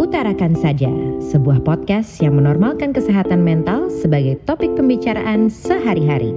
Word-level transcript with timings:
Utarakan 0.00 0.56
Saja, 0.56 0.88
sebuah 1.20 1.60
podcast 1.60 2.24
yang 2.24 2.40
menormalkan 2.40 2.96
kesehatan 2.96 3.44
mental 3.44 3.92
sebagai 3.92 4.40
topik 4.48 4.72
pembicaraan 4.72 5.52
sehari-hari. 5.52 6.32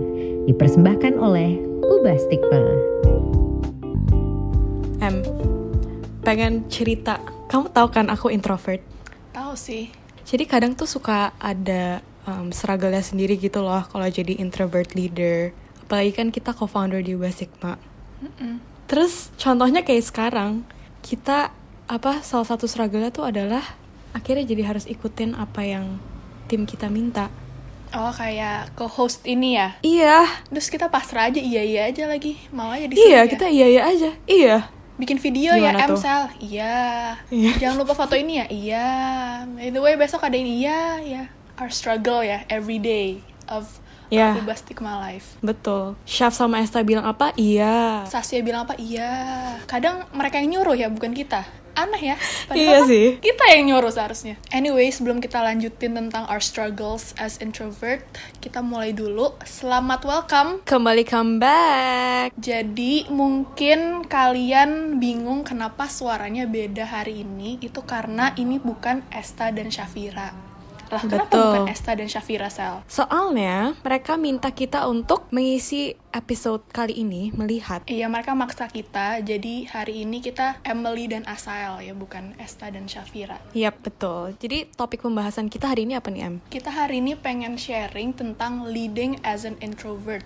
Dipersembahkan 0.51 1.15
oleh 1.15 1.63
Ubah 1.79 2.17
Stigma. 2.19 2.59
Em, 4.99 5.23
pengen 6.27 6.67
cerita. 6.67 7.23
Kamu 7.47 7.71
tahu 7.71 7.87
kan 7.87 8.11
aku 8.11 8.35
introvert. 8.35 8.83
Tahu 9.31 9.55
sih. 9.55 9.87
Jadi 10.27 10.43
kadang 10.43 10.75
tuh 10.75 10.91
suka 10.91 11.31
ada 11.39 12.03
um, 12.27 12.51
struggle-nya 12.51 12.99
sendiri 12.99 13.39
gitu 13.39 13.63
loh 13.63 13.87
kalau 13.87 14.11
jadi 14.11 14.43
introvert 14.43 14.91
leader. 14.91 15.55
Apalagi 15.87 16.11
kan 16.11 16.35
kita 16.35 16.51
co-founder 16.51 16.99
di 16.99 17.15
Ubah 17.15 17.31
Sigma. 17.31 17.79
Mm-mm. 18.19 18.59
Terus 18.91 19.31
contohnya 19.39 19.87
kayak 19.87 20.03
sekarang 20.03 20.67
kita 20.99 21.62
apa 21.87 22.23
salah 22.23 22.47
satu 22.47 22.65
struggle-nya 22.65 23.11
tuh 23.11 23.27
adalah 23.27 23.63
akhirnya 24.15 24.45
jadi 24.47 24.63
harus 24.73 24.85
ikutin 24.87 25.35
apa 25.35 25.65
yang 25.65 25.99
tim 26.47 26.63
kita 26.63 26.87
minta. 26.87 27.27
Oh 27.93 28.09
kayak 28.09 28.73
co-host 28.73 29.21
ini 29.29 29.53
ya. 29.53 29.77
Iya, 29.85 30.25
Terus 30.49 30.73
kita 30.73 30.89
pasrah 30.89 31.29
aja 31.29 31.37
iya 31.37 31.61
iya 31.61 31.81
aja 31.93 32.09
lagi. 32.09 32.41
Mau 32.49 32.73
aja 32.73 32.89
di 32.89 32.97
iya 32.97 33.21
ya. 33.25 33.29
kita 33.29 33.45
iya 33.49 33.67
iya 33.69 33.81
aja. 33.85 34.11
Iya. 34.25 34.57
bikin 34.93 35.17
video 35.17 35.57
Gimana 35.57 35.73
ya 35.81 35.89
tuh? 35.89 35.97
Emsel. 35.97 36.21
Iya. 36.37 36.77
Iya. 37.33 37.51
Jangan 37.57 37.77
lupa 37.81 37.93
foto 37.97 38.13
ini 38.13 38.41
ya. 38.41 38.45
Iya. 38.49 38.89
By 39.57 39.69
the 39.73 39.81
way 39.81 39.93
besok 39.97 40.25
ada 40.25 40.37
ini 40.37 40.65
iya 40.65 41.01
ya. 41.01 41.23
Our 41.57 41.69
struggle 41.69 42.21
ya 42.25 42.45
every 42.49 42.81
day 42.81 43.21
of 43.45 43.82
Iya. 44.11 44.39
Ubah 44.41 44.57
Stigma 44.57 44.99
Life. 45.09 45.37
Betul. 45.39 45.95
Syaf 46.03 46.35
sama 46.35 46.59
Esta 46.59 46.81
bilang 46.81 47.05
apa? 47.07 47.31
Iya. 47.37 48.07
Sasya 48.07 48.43
bilang 48.43 48.67
apa? 48.67 48.75
Iya. 48.79 49.11
Kadang 49.69 50.07
mereka 50.11 50.39
yang 50.41 50.59
nyuruh 50.59 50.75
ya, 50.75 50.87
bukan 50.91 51.13
kita. 51.15 51.43
Aneh 51.73 52.13
ya. 52.13 52.15
Iya 52.53 52.85
kan 52.85 52.85
sih. 52.85 53.17
Kita 53.17 53.49
yang 53.49 53.73
nyuruh 53.73 53.89
seharusnya. 53.89 54.37
Anyway, 54.53 54.93
sebelum 54.93 55.17
kita 55.17 55.41
lanjutin 55.41 55.97
tentang 55.97 56.29
our 56.29 56.37
struggles 56.37 57.17
as 57.17 57.41
introvert, 57.41 58.05
kita 58.45 58.61
mulai 58.61 58.93
dulu. 58.93 59.33
Selamat 59.41 60.05
welcome. 60.05 60.61
Kembali 60.69 61.01
come 61.01 61.41
back. 61.41 62.37
Jadi 62.37 63.09
mungkin 63.09 64.05
kalian 64.05 65.01
bingung 65.01 65.41
kenapa 65.41 65.89
suaranya 65.89 66.45
beda 66.45 66.85
hari 66.85 67.25
ini. 67.25 67.57
Itu 67.57 67.81
karena 67.81 68.37
ini 68.37 68.61
bukan 68.61 69.01
Esta 69.09 69.49
dan 69.49 69.73
Shafira. 69.73 70.52
Lah, 70.93 71.01
kenapa 71.01 71.33
Betul. 71.33 71.41
bukan 71.49 71.65
Esta 71.73 71.91
dan 71.97 72.05
Shafira, 72.05 72.53
Sel? 72.53 72.85
Soalnya 72.85 73.73
mereka 73.81 74.13
minta 74.13 74.53
kita 74.53 74.85
untuk 74.85 75.25
mengisi 75.33 75.97
episode 76.13 76.61
kali 76.69 77.01
ini 77.01 77.33
melihat. 77.33 77.81
Iya, 77.89 78.05
mereka 78.05 78.37
maksa 78.37 78.69
kita. 78.69 79.17
Jadi 79.25 79.65
hari 79.65 80.05
ini 80.05 80.21
kita 80.21 80.61
Emily 80.61 81.09
dan 81.09 81.25
Asael 81.25 81.81
ya, 81.81 81.97
bukan 81.97 82.37
Esta 82.37 82.69
dan 82.69 82.85
Shafira. 82.85 83.41
Yap, 83.57 83.81
betul. 83.81 84.37
Jadi 84.37 84.69
topik 84.77 85.01
pembahasan 85.01 85.49
kita 85.49 85.73
hari 85.73 85.89
ini 85.89 85.97
apa 85.97 86.13
nih, 86.13 86.29
Em? 86.29 86.35
Kita 86.53 86.69
hari 86.69 87.01
ini 87.01 87.17
pengen 87.17 87.57
sharing 87.57 88.13
tentang 88.13 88.69
leading 88.69 89.17
as 89.25 89.49
an 89.49 89.57
introvert. 89.65 90.21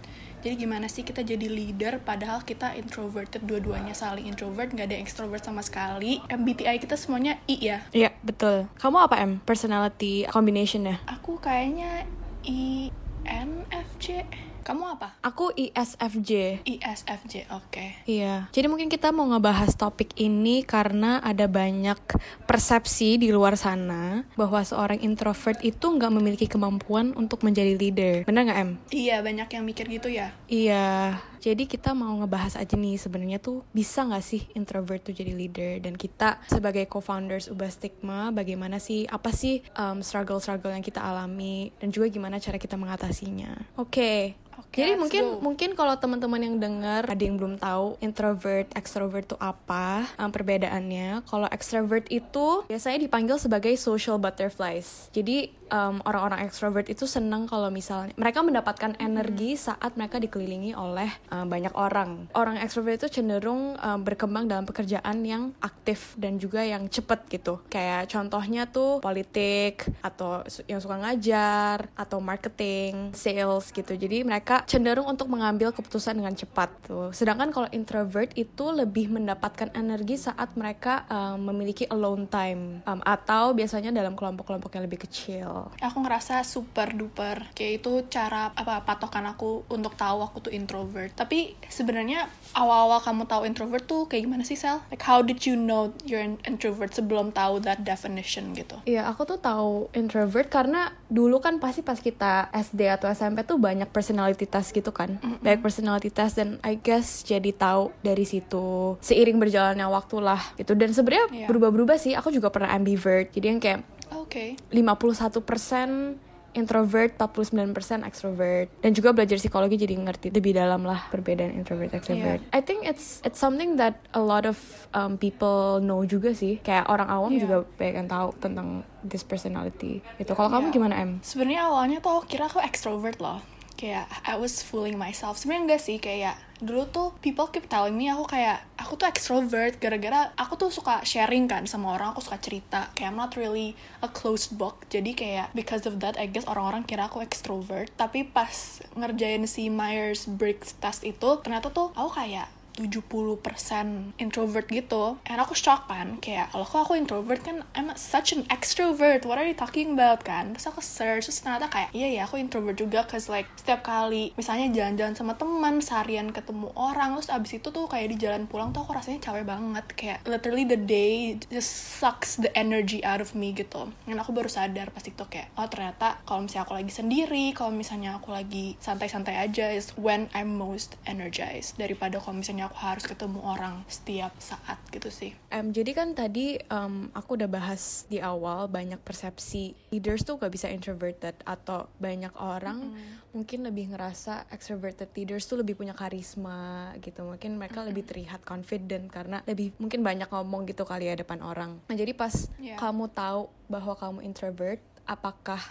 Jadi 0.46 0.64
gimana 0.64 0.86
sih 0.86 1.02
kita 1.02 1.26
jadi 1.26 1.50
leader 1.50 2.00
padahal 2.00 2.46
kita 2.46 2.78
introverted 2.78 3.44
dua-duanya 3.44 3.98
saling 3.98 4.30
introvert, 4.30 4.70
nggak 4.72 4.88
ada 4.88 4.96
yang 4.96 5.04
extrovert 5.04 5.44
sama 5.44 5.66
sekali. 5.66 6.22
MBTI 6.30 6.78
kita 6.78 6.94
semuanya 6.96 7.42
I 7.50 7.58
ya. 7.58 7.78
Iya, 7.92 8.14
betul. 8.22 8.70
Kamu 8.78 9.10
apa, 9.10 9.18
Em? 9.20 9.42
Personality 9.44 10.30
combination-nya? 10.30 11.02
Aku 11.10 11.42
kayaknya 11.42 12.06
INFJ. 12.48 14.24
Kamu 14.68 14.84
apa? 15.00 15.16
Aku 15.24 15.56
ISFJ. 15.56 16.60
ISFJ, 16.68 17.48
oke. 17.56 18.04
Iya, 18.04 18.52
jadi 18.52 18.68
mungkin 18.68 18.92
kita 18.92 19.16
mau 19.16 19.24
ngebahas 19.32 19.72
topik 19.80 20.12
ini 20.20 20.60
karena 20.68 21.24
ada 21.24 21.48
banyak 21.48 21.96
persepsi 22.44 23.16
di 23.16 23.32
luar 23.32 23.56
sana 23.56 24.28
bahwa 24.36 24.60
seorang 24.60 25.00
introvert 25.00 25.64
itu 25.64 25.88
nggak 25.88 26.12
memiliki 26.12 26.52
kemampuan 26.52 27.16
untuk 27.16 27.48
menjadi 27.48 27.80
leader. 27.80 28.16
Bener 28.28 28.44
nggak, 28.44 28.60
Em? 28.60 28.72
Iya, 28.92 29.24
banyak 29.24 29.48
yang 29.48 29.64
mikir 29.64 29.88
gitu 29.88 30.12
ya. 30.12 30.36
Iya, 30.52 31.16
jadi 31.40 31.64
kita 31.70 31.94
mau 31.94 32.14
ngebahas 32.20 32.60
aja 32.60 32.76
nih 32.76 32.98
sebenarnya 33.00 33.40
tuh 33.42 33.64
bisa 33.72 34.04
nggak 34.06 34.26
sih 34.26 34.42
introvert 34.58 35.02
tuh 35.06 35.16
jadi 35.16 35.34
leader 35.34 35.82
dan 35.82 35.96
kita 35.96 36.42
sebagai 36.50 36.86
co-founders 36.90 37.50
Ubah 37.50 37.72
Stigma 37.72 38.30
bagaimana 38.34 38.78
sih 38.78 39.06
apa 39.08 39.32
sih 39.34 39.62
um, 39.78 40.02
struggle-struggle 40.02 40.74
yang 40.74 40.86
kita 40.86 41.02
alami 41.02 41.70
dan 41.78 41.94
juga 41.94 42.10
gimana 42.10 42.42
cara 42.42 42.58
kita 42.62 42.76
mengatasinya. 42.76 43.78
Oke. 43.80 44.48
Oke, 44.58 44.82
Jadi 44.82 44.98
let's 44.98 45.02
mungkin 45.06 45.24
go. 45.24 45.38
mungkin 45.46 45.70
kalau 45.78 45.94
teman-teman 46.02 46.42
yang 46.42 46.56
dengar 46.58 47.06
ada 47.06 47.22
yang 47.22 47.38
belum 47.38 47.62
tahu 47.62 48.02
introvert, 48.02 48.66
extrovert 48.74 49.30
tuh 49.30 49.38
apa 49.38 50.10
um, 50.18 50.34
perbedaannya. 50.34 51.22
Kalau 51.30 51.46
extrovert 51.54 52.10
itu 52.10 52.66
biasanya 52.66 53.06
dipanggil 53.06 53.38
sebagai 53.38 53.78
social 53.78 54.18
butterflies. 54.18 55.14
Jadi 55.14 55.54
um, 55.70 56.02
orang-orang 56.10 56.42
extrovert 56.50 56.90
itu 56.90 57.06
senang 57.06 57.46
kalau 57.46 57.70
misalnya 57.70 58.18
mereka 58.18 58.42
mendapatkan 58.42 58.98
energi 58.98 59.62
saat 59.62 59.94
mereka 59.94 60.18
dikelilingi 60.18 60.74
oleh 60.74 61.10
um, 61.32 61.48
banyak 61.48 61.74
orang. 61.76 62.28
Orang 62.36 62.60
extrovert 62.60 63.04
itu 63.04 63.20
cenderung 63.20 63.76
um, 63.80 64.00
berkembang 64.04 64.48
dalam 64.48 64.64
pekerjaan 64.68 65.24
yang 65.24 65.52
aktif 65.60 66.16
dan 66.16 66.40
juga 66.40 66.64
yang 66.64 66.88
cepet 66.88 67.20
gitu. 67.32 67.60
Kayak 67.68 68.12
contohnya 68.12 68.68
tuh 68.68 69.00
politik 69.04 69.88
atau 70.04 70.44
yang 70.70 70.80
suka 70.80 71.00
ngajar 71.00 71.92
atau 71.96 72.18
marketing, 72.24 73.12
sales 73.16 73.70
gitu. 73.72 73.94
Jadi 73.96 74.24
mereka 74.24 74.64
cenderung 74.70 75.08
untuk 75.08 75.28
mengambil 75.28 75.72
keputusan 75.74 76.20
dengan 76.20 76.36
cepat 76.36 76.70
tuh. 76.88 77.10
Sedangkan 77.12 77.52
kalau 77.52 77.68
introvert 77.74 78.32
itu 78.36 78.70
lebih 78.72 79.12
mendapatkan 79.12 79.72
energi 79.76 80.20
saat 80.20 80.54
mereka 80.54 81.08
um, 81.10 81.52
memiliki 81.52 81.88
alone 81.90 82.30
time 82.30 82.86
um, 82.86 83.02
atau 83.04 83.52
biasanya 83.56 83.90
dalam 83.90 84.14
kelompok-kelompok 84.14 84.72
yang 84.78 84.86
lebih 84.86 85.04
kecil. 85.08 85.72
Aku 85.82 85.98
ngerasa 86.04 86.46
super 86.46 86.94
duper 86.94 87.50
kayak 87.58 87.82
itu 87.82 87.92
cara 88.08 88.54
apa 88.54 88.86
patokan 88.86 89.26
aku 89.34 89.66
untuk 89.74 89.98
tahu 89.98 90.22
aku 90.24 90.50
tuh 90.50 90.54
introvert. 90.54 91.17
Tapi 91.18 91.58
sebenarnya 91.66 92.30
awal-awal 92.54 93.02
kamu 93.02 93.26
tahu 93.26 93.42
introvert 93.50 93.84
tuh 93.84 94.06
kayak 94.06 94.30
gimana 94.30 94.46
sih 94.46 94.54
Sel? 94.54 94.78
Like 94.94 95.02
how 95.02 95.26
did 95.26 95.42
you 95.50 95.58
know 95.58 95.90
you're 96.06 96.22
an 96.22 96.38
introvert 96.46 96.94
sebelum 96.94 97.34
tahu 97.34 97.58
that 97.66 97.82
definition 97.82 98.54
gitu? 98.54 98.78
Iya, 98.86 99.10
aku 99.10 99.26
tuh 99.26 99.42
tahu 99.42 99.90
introvert 99.98 100.48
karena 100.48 100.94
dulu 101.10 101.42
kan 101.42 101.58
pasti 101.58 101.82
pas 101.82 101.98
kita 101.98 102.54
SD 102.54 102.86
atau 102.86 103.10
SMP 103.10 103.42
tuh 103.44 103.58
banyak 103.58 103.90
personality 103.90 104.46
test 104.46 104.78
gitu 104.78 104.94
kan. 104.94 105.18
Banyak 105.42 105.66
personality 105.66 106.14
test 106.14 106.38
dan 106.38 106.62
I 106.62 106.78
guess 106.78 107.26
jadi 107.26 107.50
tahu 107.50 107.90
dari 108.06 108.24
situ 108.24 108.96
seiring 109.02 109.42
berjalannya 109.42 109.90
waktu 109.90 110.22
lah 110.22 110.54
gitu. 110.54 110.78
Dan 110.78 110.94
sebenarnya 110.94 111.26
Iya. 111.34 111.48
berubah-berubah 111.50 111.98
sih. 111.98 112.14
Aku 112.14 112.30
juga 112.30 112.54
pernah 112.54 112.70
ambivert. 112.78 113.34
Jadi 113.34 113.46
yang 113.50 113.58
kayak 113.58 113.82
Oke. 114.16 114.56
51% 114.72 116.27
introvert, 116.58 117.14
49% 117.14 118.02
extrovert. 118.02 118.68
Dan 118.82 118.92
juga 118.92 119.14
belajar 119.14 119.38
psikologi 119.38 119.78
jadi 119.78 119.94
ngerti 119.94 120.34
lebih 120.34 120.52
dalam 120.52 120.82
lah 120.82 121.06
perbedaan 121.08 121.54
introvert 121.54 121.94
extrovert. 121.94 122.42
I 122.50 122.60
think 122.60 122.84
it's 122.84 123.22
it's 123.22 123.38
something 123.38 123.78
that 123.78 124.02
a 124.12 124.20
lot 124.20 124.44
of 124.44 124.58
um, 124.92 125.16
people 125.16 125.78
know 125.80 126.02
juga 126.02 126.34
sih. 126.34 126.58
Kayak 126.60 126.90
orang 126.90 127.08
awam 127.08 127.30
Iya. 127.30 127.42
juga 127.46 127.56
banyak 127.78 127.96
yang 127.96 128.10
tahu 128.10 128.28
tentang 128.38 128.68
this 129.02 129.22
personality. 129.22 130.02
Itu. 130.18 130.34
Kalau 130.34 130.50
kamu 130.50 130.68
Iya. 130.68 130.74
gimana 130.74 130.96
em? 130.98 131.12
Sebenarnya 131.22 131.70
awalnya 131.70 131.98
tuh 132.00 132.18
aku 132.18 132.24
kira 132.28 132.50
aku 132.50 132.58
extrovert 132.60 133.22
loh. 133.22 133.40
Kayak 133.78 134.10
I 134.26 134.36
was 134.42 134.66
fooling 134.66 134.98
myself. 134.98 135.38
Sebenarnya 135.38 135.64
enggak 135.70 135.82
sih 135.86 135.98
kayak 136.02 136.36
dulu 136.58 136.90
tuh 136.90 137.14
people 137.22 137.46
keep 137.54 137.70
telling 137.70 137.94
me 137.94 138.10
aku 138.10 138.26
kayak 138.26 138.66
aku 138.82 138.98
tuh 138.98 139.06
extrovert 139.06 139.78
gara-gara 139.78 140.34
aku 140.34 140.58
tuh 140.58 140.74
suka 140.74 141.06
sharing 141.06 141.46
kan 141.46 141.70
sama 141.70 141.94
orang 141.94 142.18
aku 142.18 142.26
suka 142.26 142.42
cerita. 142.42 142.90
Kayak 142.98 143.14
I'm 143.14 143.20
not 143.22 143.38
really 143.38 143.78
a 144.02 144.10
closed 144.10 144.58
book. 144.58 144.90
Jadi 144.90 145.14
kayak 145.14 145.54
because 145.54 145.86
of 145.86 146.02
that 146.02 146.18
I 146.18 146.26
guess 146.26 146.50
orang-orang 146.50 146.90
kira 146.90 147.06
aku 147.06 147.22
extrovert. 147.22 147.94
Tapi 147.94 148.26
pas 148.26 148.82
ngerjain 148.98 149.46
si 149.46 149.70
Myers-Briggs 149.70 150.82
test 150.82 151.06
itu 151.06 151.30
ternyata 151.46 151.70
tuh 151.70 151.94
aku 151.94 152.18
kayak 152.18 152.57
70% 152.78 154.22
introvert 154.22 154.70
gitu. 154.70 155.18
And 155.26 155.42
aku 155.42 155.58
shock 155.58 155.90
kan 155.90 156.22
kayak 156.22 156.54
kalau 156.54 156.70
aku 156.70 156.94
introvert 156.94 157.42
kan? 157.42 157.66
I'm 157.74 157.90
such 157.98 158.38
an 158.38 158.46
extrovert. 158.54 159.26
What 159.26 159.42
are 159.42 159.50
you 159.50 159.58
talking 159.58 159.98
about? 159.98 160.28
kan. 160.28 160.52
Terus 160.52 160.68
aku 160.68 160.84
search 160.84 161.32
terus 161.32 161.40
ternyata 161.40 161.72
kayak 161.72 161.96
iya 161.96 162.20
ya 162.20 162.22
aku 162.28 162.36
introvert 162.36 162.76
juga 162.76 163.08
cause 163.08 163.32
like 163.32 163.48
setiap 163.56 163.88
kali 163.88 164.36
misalnya 164.36 164.68
jalan-jalan 164.76 165.16
sama 165.16 165.40
teman 165.40 165.80
seharian 165.80 166.36
ketemu 166.36 166.76
orang 166.76 167.16
terus 167.16 167.32
abis 167.32 167.64
itu 167.64 167.72
tuh 167.72 167.88
kayak 167.88 168.12
di 168.12 168.18
jalan 168.20 168.44
pulang 168.52 168.76
tuh 168.76 168.84
aku 168.84 168.92
rasanya 169.00 169.24
capek 169.24 169.48
banget. 169.48 169.86
Kayak 169.96 170.20
literally 170.28 170.68
the 170.68 170.76
day 170.76 171.40
just 171.48 171.98
sucks 171.98 172.36
the 172.36 172.52
energy 172.52 173.00
out 173.08 173.24
of 173.24 173.32
me 173.32 173.56
gitu. 173.56 173.88
Dan 174.04 174.20
aku 174.20 174.36
baru 174.36 174.52
sadar 174.52 174.92
pas 174.92 175.04
itu 175.04 175.24
kayak 175.24 175.56
oh 175.56 175.68
ternyata 175.72 176.20
kalau 176.28 176.44
misalnya 176.44 176.68
aku 176.68 176.76
lagi 176.76 176.92
sendiri 176.92 177.56
kalau 177.56 177.72
misalnya 177.72 178.20
aku 178.20 178.36
lagi 178.36 178.76
santai-santai 178.84 179.40
aja 179.40 179.72
is 179.72 179.96
when 179.96 180.28
I'm 180.36 180.60
most 180.60 181.00
energized 181.08 181.80
daripada 181.80 182.20
kalau 182.20 182.44
misalnya 182.44 182.67
aku 182.68 182.78
harus 182.78 183.08
ketemu 183.08 183.40
orang 183.42 183.82
setiap 183.88 184.36
saat 184.38 184.78
gitu 184.92 185.08
sih 185.08 185.32
Um, 185.48 185.72
jadi 185.72 185.92
kan 185.96 186.12
tadi 186.14 186.60
um, 186.70 187.10
aku 187.16 187.40
udah 187.40 187.50
bahas 187.50 188.04
di 188.12 188.20
awal 188.20 188.68
banyak 188.68 189.00
persepsi 189.02 189.74
leaders 189.90 190.22
tuh 190.28 190.38
gak 190.38 190.52
bisa 190.54 190.68
introverted 190.70 191.34
atau 191.48 191.88
banyak 191.98 192.36
orang 192.38 192.94
mungkin 193.32 193.64
lebih 193.64 193.96
ngerasa 193.96 194.50
extroverted 194.52 195.10
leaders 195.16 195.48
tuh 195.48 195.62
lebih 195.62 195.78
punya 195.78 195.96
karisma 195.96 196.94
gitu 197.00 197.24
mungkin 197.24 197.56
mereka 197.58 197.86
lebih 197.88 198.04
terlihat 198.04 198.44
confident 198.44 199.08
karena 199.08 199.42
lebih 199.48 199.72
mungkin 199.80 200.04
banyak 200.04 200.28
ngomong 200.28 200.68
gitu 200.68 200.84
kali 200.84 201.10
ya 201.10 201.16
depan 201.16 201.40
orang. 201.42 201.80
Nah 201.88 201.96
jadi 201.96 202.14
pas 202.14 202.50
Yeah. 202.58 202.80
kamu 202.82 203.14
tahu 203.14 203.48
bahwa 203.70 203.94
kamu 203.94 204.20
introvert, 204.26 204.82
apakah 205.06 205.62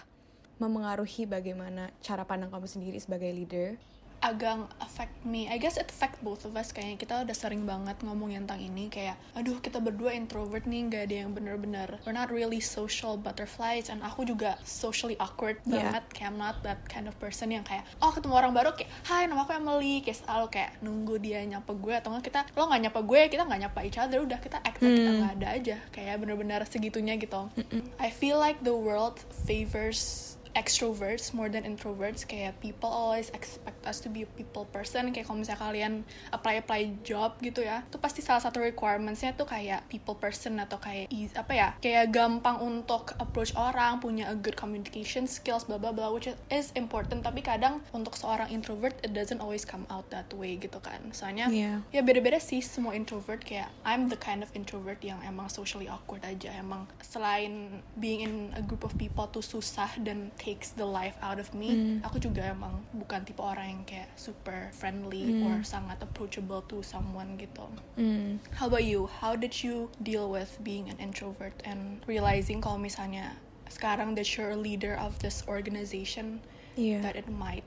memengaruhi 0.57 1.29
bagaimana 1.29 1.91
cara 2.01 2.23
pandang 2.25 2.49
kamu 2.49 2.65
sendiri 2.65 2.97
sebagai 2.97 3.29
leader? 3.29 3.77
Agak 4.21 4.65
affect 4.81 5.13
me. 5.21 5.45
I 5.45 5.61
guess 5.61 5.77
it 5.77 5.89
affect 5.93 6.19
both 6.25 6.43
of 6.43 6.57
us 6.57 6.73
kayaknya. 6.73 6.97
Kita 6.97 7.13
udah 7.23 7.35
sering 7.37 7.69
banget 7.69 8.01
ngomong 8.01 8.33
tentang 8.33 8.57
ini 8.61 8.89
kayak 8.89 9.17
aduh 9.37 9.61
kita 9.61 9.77
berdua 9.77 10.13
introvert 10.13 10.65
nih 10.65 10.89
nggak 10.89 11.03
ada 11.09 11.15
yang 11.25 11.31
bener-bener 11.33 12.01
we're 12.03 12.15
not 12.15 12.33
really 12.33 12.57
social 12.57 13.15
butterflies. 13.17 13.89
And 13.93 14.01
aku 14.01 14.25
juga 14.25 14.57
socially 14.65 15.17
awkward 15.17 15.59
Yeah. 15.67 15.89
banget 15.91 16.03
kayak 16.15 16.27
I'm 16.31 16.39
not 16.39 16.63
that 16.63 16.79
kind 16.87 17.11
of 17.11 17.15
person 17.19 17.51
yang 17.51 17.63
kayak 17.63 17.83
oh 17.99 18.11
ketemu 18.13 18.33
orang 18.39 18.51
baru 18.55 18.71
kayak 18.71 18.87
hai 19.09 19.27
nama 19.27 19.43
aku 19.43 19.57
Emily 19.57 19.99
kayak 19.99 20.23
selalu 20.23 20.47
kayak 20.53 20.71
nunggu 20.79 21.15
dia 21.19 21.43
nyapa 21.43 21.71
gue 21.75 21.93
atau 21.97 22.13
nggak 22.13 22.25
kita 22.29 22.39
lo 22.55 22.71
nggak 22.71 22.81
nyapa 22.87 22.99
gue 23.03 23.21
kita 23.27 23.43
nggak 23.47 23.61
nyapa 23.67 23.79
each 23.83 23.99
other 23.99 24.19
udah 24.23 24.39
kita 24.39 24.57
act 24.63 24.79
like 24.79 24.95
kita 24.95 25.11
nggak 25.11 25.33
ada 25.41 25.47
aja 25.55 25.75
kayak 25.91 26.15
bener-bener 26.23 26.61
segitunya 26.67 27.19
gitu. 27.19 27.51
I 27.99 28.09
feel 28.13 28.39
like 28.39 28.63
the 28.63 28.75
world 28.75 29.19
favors 29.47 30.36
extroverts 30.53 31.33
more 31.33 31.49
than 31.49 31.63
introverts. 31.63 32.23
Kayak 32.23 32.59
people 32.59 32.87
always 32.87 33.33
expect 33.33 33.83
us 33.83 33.99
to 33.99 34.07
be 34.07 34.23
a 34.23 34.29
people 34.29 34.69
person. 34.69 35.11
Kayak 35.11 35.27
kalau 35.27 35.39
misalnya 35.41 35.61
kalian 35.61 35.93
apply 36.29 36.61
apply 36.61 36.81
job 37.01 37.39
gitu 37.39 37.63
ya 37.63 37.83
itu 37.83 37.97
pasti 37.97 38.19
salah 38.19 38.39
satu 38.39 38.59
requirementsnya 38.61 39.33
tuh 39.33 39.47
kayak 39.47 39.87
people 39.87 40.15
person 40.15 40.59
atau 40.59 40.77
kayak 40.77 41.07
apa 41.35 41.53
ya 41.55 41.67
kayak 41.79 42.11
gampang 42.11 42.59
untuk 42.59 43.15
approach 43.17 43.55
orang 43.55 43.99
punya 43.99 44.29
a 44.29 44.35
good 44.35 44.55
communication 44.55 45.25
skills 45.25 45.65
bla 45.65 45.79
bla 45.79 45.89
bla 45.91 46.11
which 46.11 46.29
is 46.51 46.71
important. 46.75 47.23
Tapi 47.23 47.41
kadang 47.41 47.79
untuk 47.91 48.13
seorang 48.15 48.51
introvert 48.51 48.93
it 49.01 49.11
doesn't 49.11 49.39
always 49.39 49.63
come 49.63 49.87
out 49.89 50.07
that 50.11 50.27
way 50.35 50.55
gitu 50.55 50.77
kan. 50.79 50.99
Soalnya 51.15 51.47
Iya. 51.47 51.81
ya 51.89 52.01
beda-beda 52.03 52.37
sih 52.37 52.59
semua 52.59 52.93
introvert. 52.93 53.41
Kayak 53.41 53.71
I'm 53.81 54.11
the 54.11 54.19
kind 54.19 54.43
of 54.43 54.51
introvert 54.53 54.99
yang 55.01 55.17
emang 55.23 55.47
socially 55.47 55.87
awkward 55.87 56.21
aja. 56.27 56.51
Emang 56.53 56.85
selain 56.99 57.81
being 57.95 58.21
in 58.21 58.33
a 58.53 58.61
group 58.61 58.83
of 58.83 58.93
people 58.99 59.25
tuh 59.31 59.41
susah 59.41 59.89
dan 60.03 60.29
takes 60.37 60.71
the 60.77 60.85
life 60.85 61.17
out 61.19 61.41
of 61.41 61.49
me 61.51 61.97
aku 62.05 62.21
juga 62.21 62.53
emang 62.53 62.85
bukan 62.93 63.25
tipe 63.25 63.41
orang 63.41 63.67
yang 63.73 63.83
kayak 63.83 64.09
super 64.13 64.69
friendly 64.71 65.41
or 65.43 65.59
sangat 65.61 65.97
approachable 65.99 66.61
to 66.65 66.79
someone 66.81 67.35
gitu. 67.35 67.65
Hmm. 67.97 68.37
how 68.53 68.69
about 68.69 68.85
you? 68.85 69.09
How 69.19 69.33
did 69.33 69.65
you 69.65 69.89
deal 69.99 70.29
with 70.29 70.61
being 70.61 70.87
an 70.87 70.97
introvert 71.01 71.57
and 71.65 71.99
realizing 72.05 72.61
kalau 72.61 72.77
misalnya 72.77 73.35
sekarang 73.67 74.15
that 74.15 74.29
you're 74.37 74.53
a 74.53 74.59
leader 74.59 74.95
of 74.95 75.17
this 75.19 75.43
organization 75.49 76.39
Iya. 76.77 77.01
that 77.01 77.17
it 77.17 77.25
might 77.27 77.65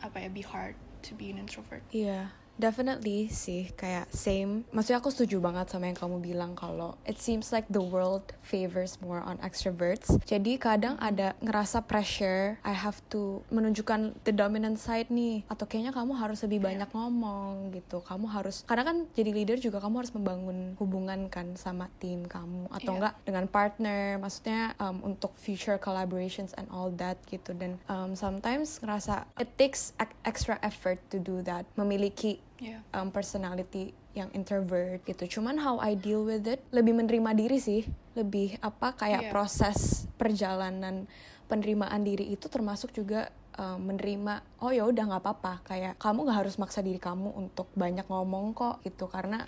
apa 0.00 0.26
ya 0.26 0.28
be 0.30 0.46
hard 0.46 0.78
to 1.02 1.18
be 1.18 1.28
an 1.28 1.36
introvert? 1.42 1.82
Iya, 1.90 2.30
definitely 2.62 3.26
sih 3.26 3.74
kayak 3.74 4.06
same. 4.08 4.62
Maksudnya 4.70 5.02
aku 5.02 5.10
setuju 5.10 5.42
banget 5.42 5.66
sama 5.66 5.90
yang 5.90 5.98
kamu 5.98 6.22
bilang 6.22 6.54
kalau 6.54 6.94
it 7.02 7.18
seems 7.18 7.50
like 7.50 7.66
the 7.66 7.82
world 7.82 8.22
favors 8.40 9.02
more 9.02 9.18
on 9.18 9.34
extroverts. 9.42 10.14
Jadi 10.22 10.54
kadang 10.56 10.94
ada 11.02 11.34
ngerasa 11.42 11.82
pressure, 11.82 12.62
I 12.62 12.70
have 12.70 13.02
to 13.10 13.42
menunjukkan 13.50 14.22
the 14.22 14.30
dominant 14.30 14.78
side 14.78 15.10
nih 15.10 15.42
atau 15.50 15.66
kayaknya 15.66 15.90
kamu 15.90 16.14
harus 16.14 16.38
lebih 16.46 16.62
banyak 16.62 16.86
ngomong 16.94 17.74
gitu. 17.74 17.98
Kamu 17.98 18.30
harus 18.30 18.62
karena 18.62 18.86
kan 18.86 18.96
jadi 19.10 19.34
leader 19.34 19.58
juga 19.58 19.82
kamu 19.82 20.06
harus 20.06 20.12
membangun 20.14 20.78
hubungan 20.78 21.26
kan 21.26 21.58
sama 21.58 21.90
tim 21.98 22.22
kamu 22.24 22.70
atau 22.70 22.92
Iya. 22.92 22.98
enggak 23.00 23.14
dengan 23.24 23.44
partner. 23.48 24.00
Maksudnya 24.20 24.76
um, 24.78 25.02
untuk 25.02 25.34
future 25.34 25.80
collaborations 25.80 26.52
and 26.54 26.68
all 26.70 26.92
that 26.94 27.16
gitu 27.26 27.56
dan 27.56 27.80
um, 27.88 28.12
sometimes 28.12 28.78
ngerasa 28.78 29.24
it 29.40 29.48
takes 29.56 29.96
ex- 29.96 30.14
extra 30.22 30.60
effort 30.60 31.00
to 31.08 31.16
do 31.16 31.40
that. 31.40 31.64
Memiliki 31.74 32.36
yeah 32.62 32.80
um, 32.94 33.10
personality 33.10 33.90
yang 34.12 34.28
introvert 34.36 35.00
gitu. 35.08 35.40
Cuman 35.40 35.56
how 35.58 35.80
I 35.80 35.96
deal 35.96 36.22
with 36.22 36.44
it 36.44 36.60
lebih 36.68 36.92
menerima 36.96 37.32
diri 37.32 37.58
sih, 37.58 37.82
lebih 38.12 38.60
apa 38.60 38.92
kayak 38.94 39.28
Iya. 39.28 39.30
proses 39.32 40.04
perjalanan 40.20 41.08
penerimaan 41.48 42.04
diri 42.04 42.32
itu 42.32 42.46
termasuk 42.48 42.92
juga 42.92 43.32
um, 43.58 43.78
menerima 43.92 44.40
oh 44.62 44.70
ya 44.70 44.86
udah 44.86 45.04
nggak 45.08 45.22
apa-apa. 45.22 45.64
Kayak 45.66 45.98
kamu 45.98 46.28
nggak 46.28 46.38
harus 46.46 46.54
maksa 46.56 46.80
diri 46.80 47.00
kamu 47.02 47.34
untuk 47.34 47.68
banyak 47.74 48.06
ngomong 48.06 48.54
kok 48.54 48.80
gitu. 48.86 49.08
Karena 49.10 49.44